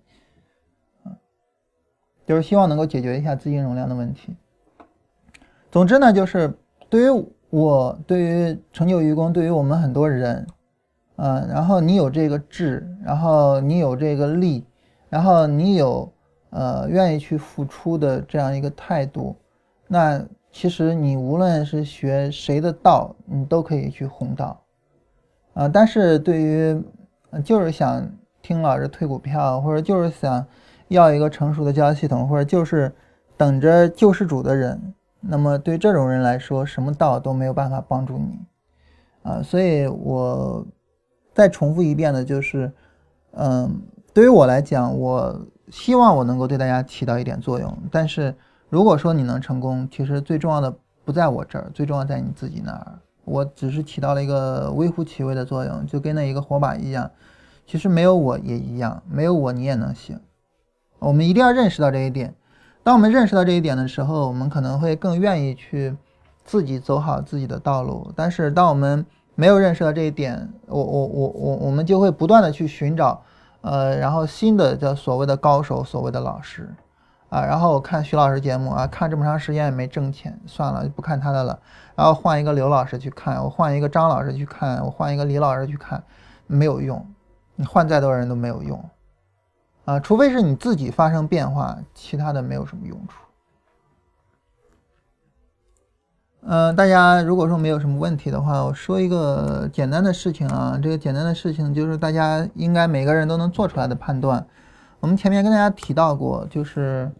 [2.24, 4.36] 就是希望能够解决一下资金容量的问题。
[5.70, 6.56] 总之呢，就是
[6.88, 10.46] 对于我，对于成就愚公，对于我们很多人，
[11.16, 14.64] 嗯，然后你有这个智，然后你有这个力，
[15.12, 16.10] 然后你有
[16.48, 19.36] 呃愿意去付出的这样一个态度，
[19.86, 24.58] 那其实你无论是学谁的道，你都可以去弘道，
[25.52, 26.82] 啊，但是对于
[27.44, 28.10] 就是想
[28.40, 30.46] 听老师推股票，或者就是想。
[30.88, 32.92] 要一个成熟的交易系统，或者就是
[33.38, 38.38] 等着救世主的人，那么对这种人来说，什么道都没有办法帮助你
[39.22, 39.40] 啊！
[39.42, 40.66] 所以我
[41.32, 42.70] 再重复一遍的就是，
[43.30, 43.80] 嗯，
[44.14, 45.40] 对于我来讲，我
[45.70, 47.78] 希望我能够对大家起到一点作用。
[47.90, 48.34] 但是
[48.68, 52.98] 如果说你能成功，其实最重要的不在我这儿，最重要在你自己那儿。
[53.24, 57.10] 我只是起到了一个微乎其微的作用，就跟那一个火把一样。
[57.66, 60.20] 其实没有我也一样，没有我你也能行。
[60.98, 62.34] 我们一定要认识到这一点。
[62.82, 65.96] 当我们认识到这一点的时候，我们可能会更愿意去
[66.44, 68.12] 自己走好自己的道路。
[68.14, 69.06] 但是当我们
[69.36, 73.22] 没有认识到这一点，我我我我我们就会不断的去寻找，
[73.62, 76.72] 呃，然后新的叫所谓的高手，所谓的老师。
[77.30, 81.58] 啊，然后我看徐老师节目啊，看这么长时间也没挣钱，算了，就不看他的了。
[81.94, 86.04] 然后换一个刘老师去看，我换一个张老师去看，我换一个李老师去看，
[86.46, 87.02] 没有用，
[87.56, 88.84] 你换再多人都没有用，
[89.86, 93.24] 啊，除非是你自己发生变化，其他的没有什么用处。
[96.44, 104.46] 嗯，大家如果说没有什么问题的话，我说一个简单的事情啊，这个简单的事情就是大家应该每个人都能做出来的判断。
[105.00, 107.10] 我们前面跟大家提到过，就是。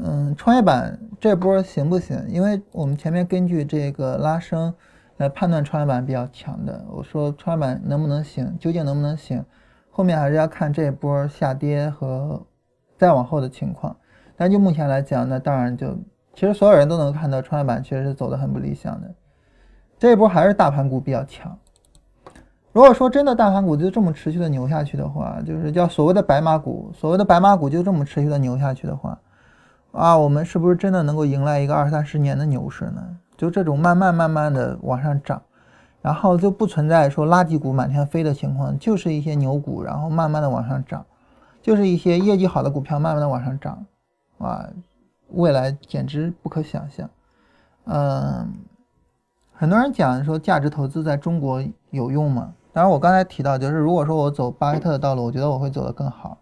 [0.00, 2.22] 嗯，创业板这波行不行？
[2.28, 4.72] 因为我们前面根据这个拉升
[5.16, 6.84] 来判断创业板比较强的。
[6.88, 9.44] 我说创业板能不能行，究竟能不能行，
[9.90, 12.40] 后面还是要看这波下跌和
[12.96, 13.96] 再往后的情况。
[14.36, 15.98] 但就目前来讲，那当然就
[16.38, 19.12] 其实所有人都能看到创业板确实是走的很不理想的。
[19.98, 21.58] 这一波还是大盘股比较强。
[22.70, 29.18] 如果说真的大盘股就这么持续的牛下去的话，就是叫所谓的白马股，所谓的白马股就这么持续的牛下去的话。
[29.90, 33.02] 啊，我们是不是真的能够迎来一个二三十年的牛市呢？
[33.36, 35.42] 就这种慢慢慢慢的往上涨，
[36.00, 41.04] 然后就不存在说垃圾股满天飞的情况，就是一些牛股，然后慢慢的往上涨，
[41.60, 43.84] 就是一些业绩好的股票慢慢的往上涨，
[44.38, 44.68] 啊，
[45.28, 47.08] 未来简直不可想象。
[47.84, 48.52] 嗯，
[49.52, 52.54] 很多人讲说价值投资在中国有用吗？
[52.72, 56.38] 当然，我刚才提到就是如果说我走巴菲特的道路，我觉得我会走得更好。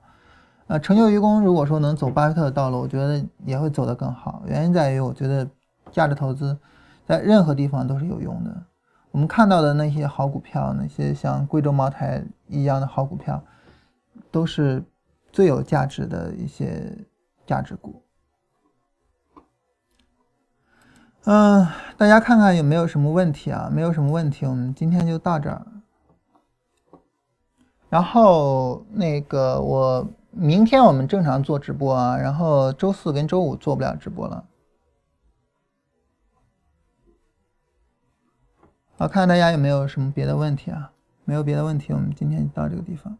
[0.66, 4.42] 呃，成就愚公如果说能走巴菲特的道路，我觉得也会走得更好。
[4.46, 5.48] 原因在于，我觉得
[5.92, 6.58] 价值投资
[7.06, 8.62] 在任何地方都是有用的。
[9.12, 13.42] 我们看到的那些好股票，那些像贵州茅台一样的好股票，
[14.30, 14.84] 都是
[15.32, 16.92] 最有价值的一些
[17.46, 18.02] 价值股。
[21.26, 21.66] 嗯，
[21.96, 23.68] 大家看看有没有什么问题啊？
[23.72, 25.66] 没有什么问题，我们今天就到这儿。
[27.88, 30.08] 然后那个我。
[30.38, 34.44] 明天我们正常做直播啊，然后周四跟周五做不了直播了。
[38.98, 40.92] 好，看看大家有没有什么别的问题啊？
[41.24, 43.16] 没有别的问题，我们今天就到这个地方。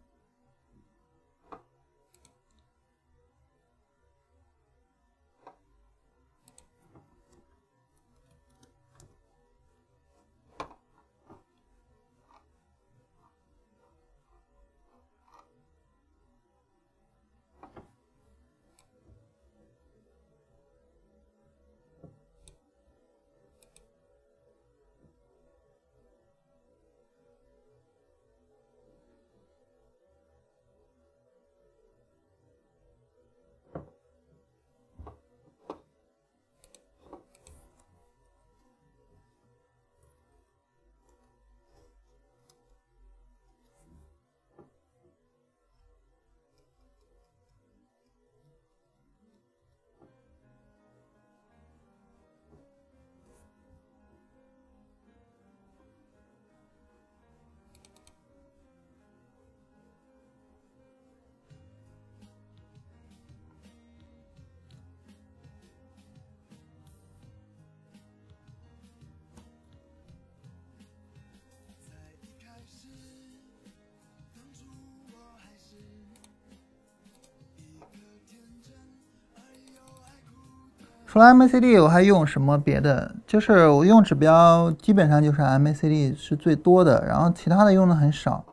[81.17, 83.11] 除了 MACD，我还用什么别的？
[83.27, 88.45] 就是我用指标，基本上就是 MACD 是最多的，然后其他的用的很少。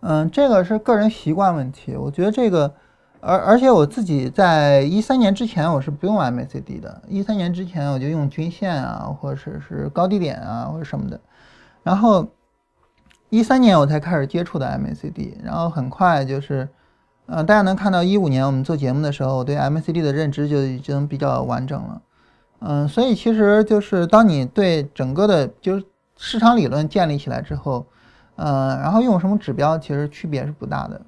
[0.00, 1.94] 嗯，这个是个人习惯问题。
[1.94, 2.72] 我觉得这个，
[3.20, 11.20] 而而且我自己在一三年之前我是不用 MACD 的，一三年之前我就用均线啊，或者是高低点啊，或者什么的。
[11.82, 12.26] 然后
[13.28, 16.66] 一三年我才开始接触的 MACD，然后很快就是。
[17.26, 22.02] 呃，大家能看到一五年我们做节目的时候，我对 MCD 的认知就已经比较完整了。
[22.60, 25.84] 嗯，所以其实就是当你对整个的，就是
[26.16, 27.84] 市场理论建立起来之后，
[28.36, 31.00] 嗯，然后用什么指标其实区别是不大的。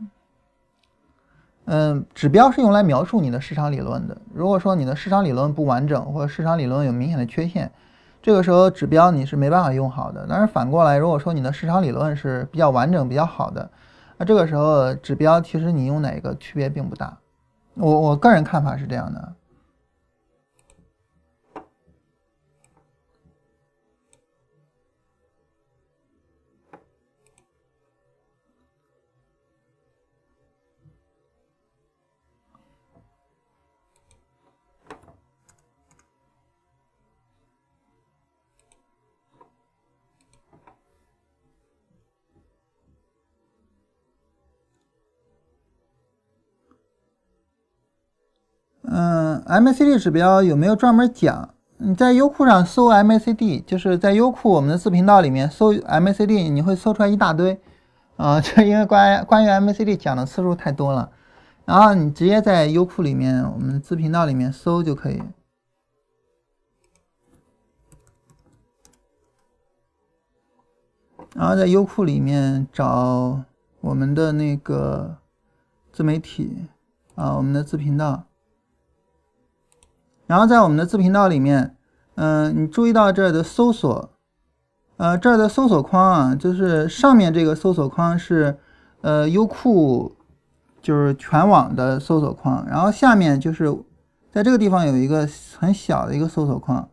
[1.66, 4.16] 嗯，指标是用来描述你的市场理论的。
[4.35, 7.70] 如果说你的市场理论不完整，或者市场理论有明显的缺陷，
[8.20, 10.27] 这个时候指标你是没办法用好的。
[10.28, 13.70] 但是反过来，如果说你的市场理论是比较完整、比较好的，
[14.19, 17.16] 那这个时候指标其实你用哪个区别并不大。
[17.74, 19.32] 我我个人看法是这样的。
[48.90, 51.51] 嗯，MACD 指标有没有专门讲？
[51.77, 57.60] 你在优酷上搜 MACD，就是在优酷我们的自频道里面搜 MACD，你会搜出来一大堆。
[58.16, 61.10] 啊， 这因为关关于 MACD 讲的次数太多了。
[61.66, 65.23] 然后你直接在优酷里面，我们自频道里面搜就可以。
[71.35, 73.44] 然后在优酷里面找
[73.82, 75.19] 我们的那个
[75.93, 76.66] 自媒体
[77.15, 78.24] 啊，我们的自频道。
[80.29, 81.75] 然后在我们的自频道里面，
[82.17, 84.11] 嗯，你注意到这儿的搜索，
[84.99, 88.59] 呃，这儿的搜索框啊，就是上面这个搜索框是，
[89.01, 90.15] 呃，优酷
[90.83, 93.75] 就是全网的搜索框，然后下面就是
[94.31, 95.27] 在这个地方有一个
[95.59, 96.87] 很小的一个搜索框，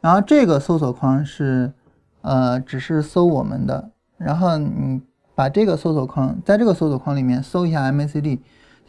[0.00, 1.74] 然后这个搜索框是，
[2.22, 5.02] 呃，只是搜我们的，然后你
[5.34, 8.38] 把这个搜索框在这个搜索框里面搜一下 MACD。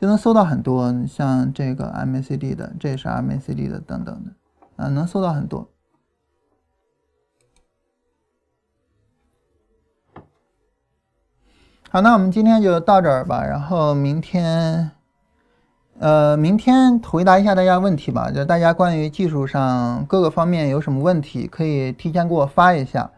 [0.03, 4.34] 就能搜到很多，像这个 MACD 的，这是 MACD 的，等等的，
[4.75, 5.69] 啊，能搜到很多。
[11.89, 14.91] 好，那我们今天就到这儿吧，然后明天，
[15.99, 23.09] 呃，明天回答一下大家问题吧，就大家关于技术上各个方面有什么问题，可以提前给我发一下，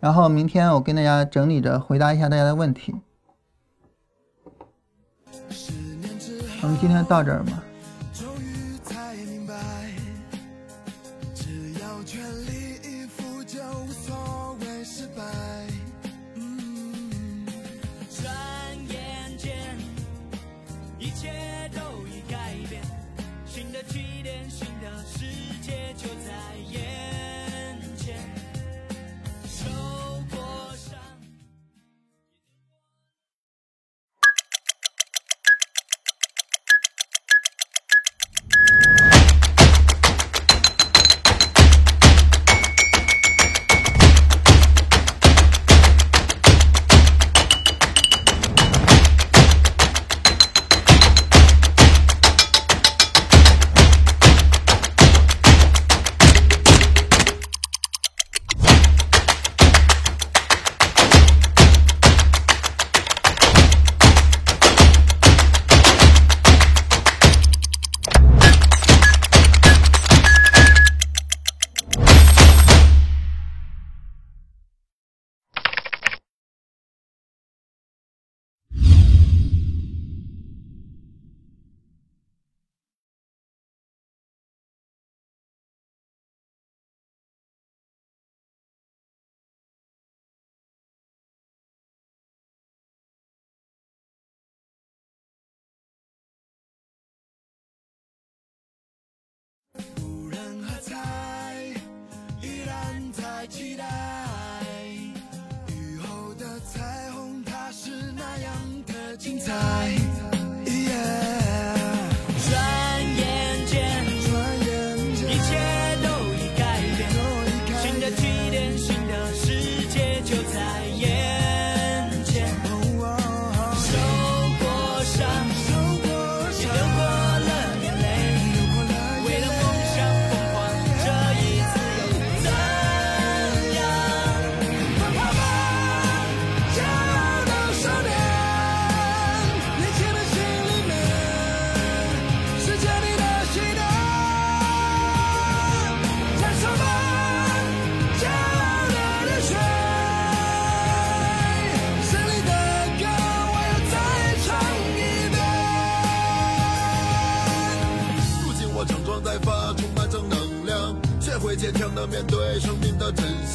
[0.00, 2.94] 然后明天我跟大家整理着回答一下大家的问题。
[6.62, 7.69] 我们今天到这儿吧。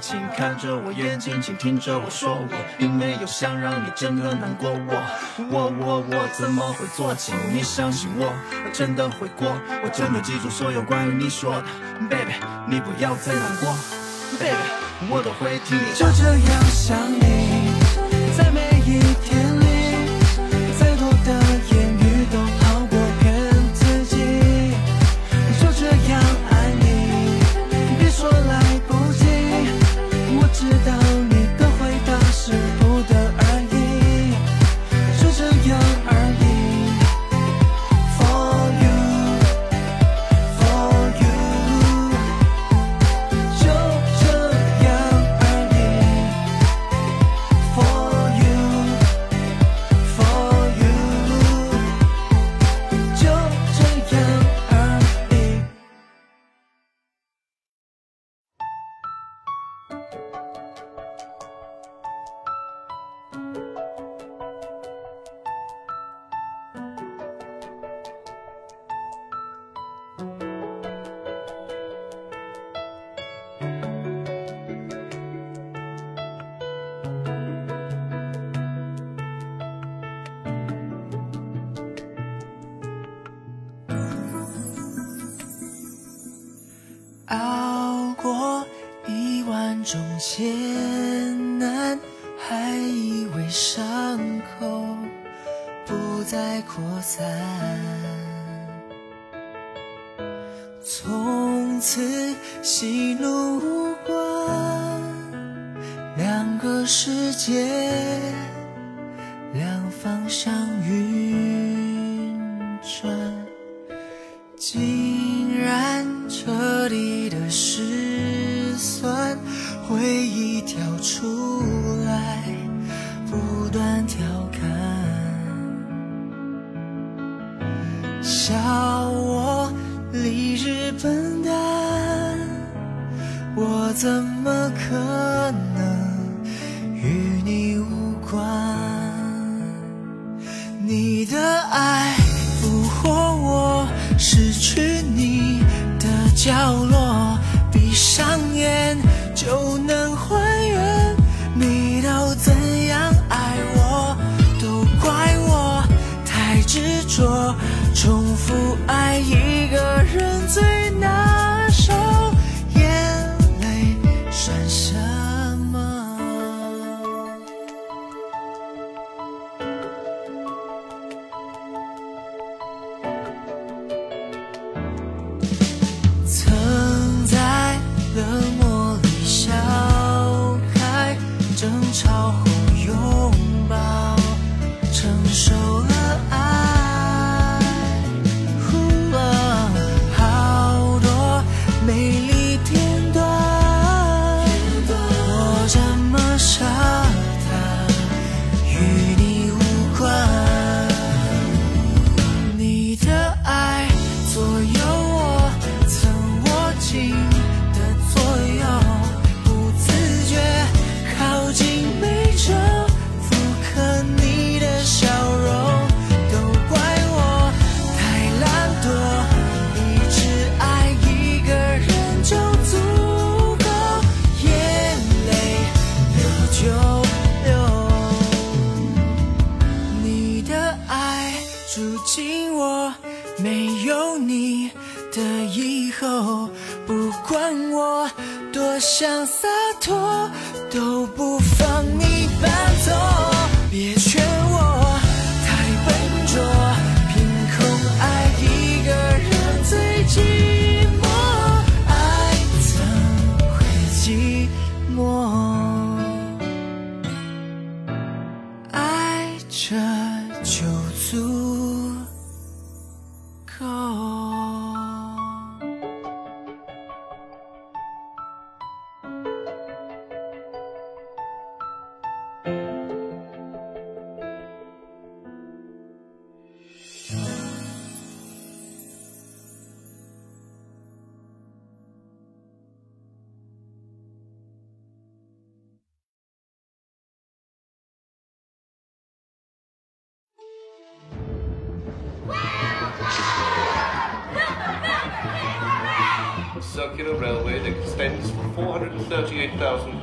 [0.00, 4.70] 请看着我眼睛，请听着我说，我并没有想让你真的难过。
[4.70, 5.02] 我
[5.50, 7.12] 我我我怎么会做？
[7.16, 8.26] 请你相信我，
[8.64, 9.48] 我真的会过，
[9.82, 11.64] 我真的记住所有关于你说的
[12.08, 12.34] ，baby，
[12.68, 13.74] 你不要再难过
[14.38, 14.54] ，baby，
[15.10, 15.92] 我都会听你。
[15.92, 17.43] 就这样想你，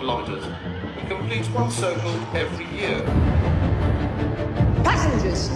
[0.02, 0.44] kilometers.
[0.98, 3.04] It completes one circle every year.
[4.84, 5.52] Passengers,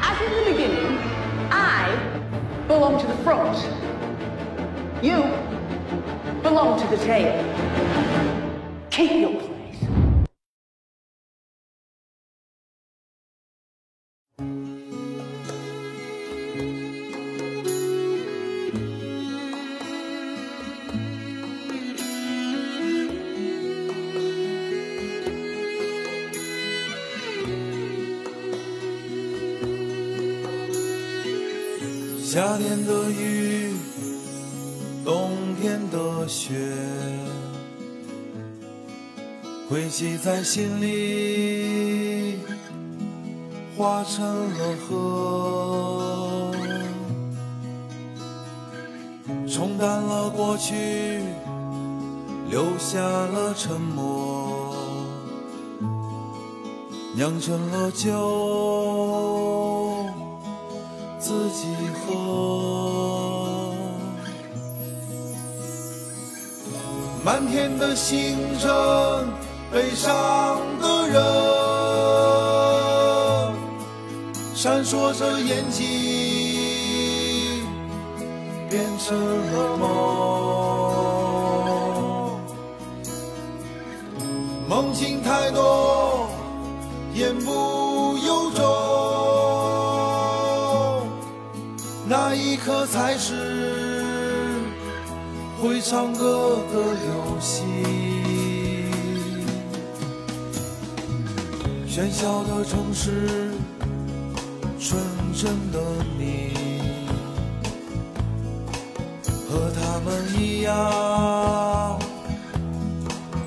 [0.00, 0.96] as in the beginning,
[1.50, 1.94] I
[2.66, 3.58] belong to the front.
[5.04, 5.20] You
[6.42, 7.36] belong to the tail.
[8.90, 9.37] Keep your
[40.38, 42.38] 在心里
[43.76, 46.52] 化成了河，
[49.48, 51.24] 冲淡了过去，
[52.50, 54.76] 留下了沉默。
[57.16, 60.06] 酿成了酒，
[61.18, 61.66] 自己
[62.06, 63.74] 喝。
[67.24, 69.47] 满天的星辰。
[69.70, 71.18] 悲伤的人
[74.54, 75.84] 闪烁着眼睛
[78.70, 79.14] 变成
[79.52, 79.88] 了梦。
[84.68, 86.28] 梦境太多
[87.14, 88.62] 言不由衷
[92.08, 94.04] 那一刻才是
[95.60, 97.67] 会唱歌的游戏。
[101.98, 103.50] 喧嚣的城市，
[104.78, 105.02] 纯
[105.34, 105.80] 真的
[106.16, 106.52] 你，
[109.50, 111.98] 和他们一样。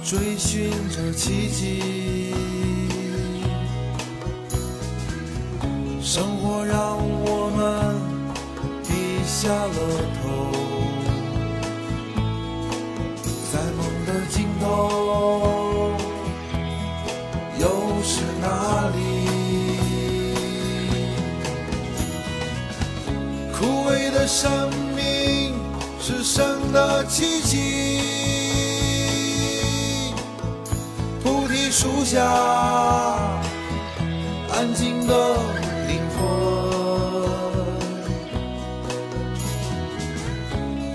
[0.03, 2.33] 追寻着奇迹，
[6.01, 7.95] 生活让我们
[8.83, 9.71] 低下了
[10.21, 10.27] 头，
[23.91, 24.49] 为的生
[24.95, 25.53] 命
[25.99, 27.99] 是生的奇迹。
[31.21, 32.23] 菩提树下，
[34.49, 35.35] 安静的
[35.87, 36.21] 灵魂，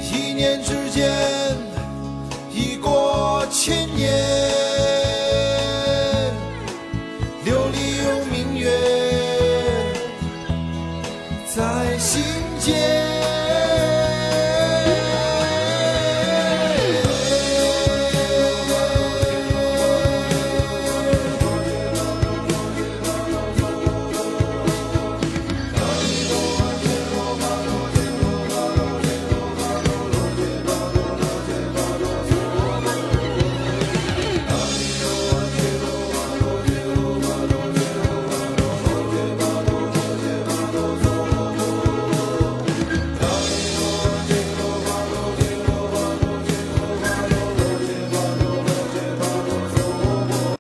[0.01, 1.13] 一念之间，
[2.51, 4.56] 已过千年。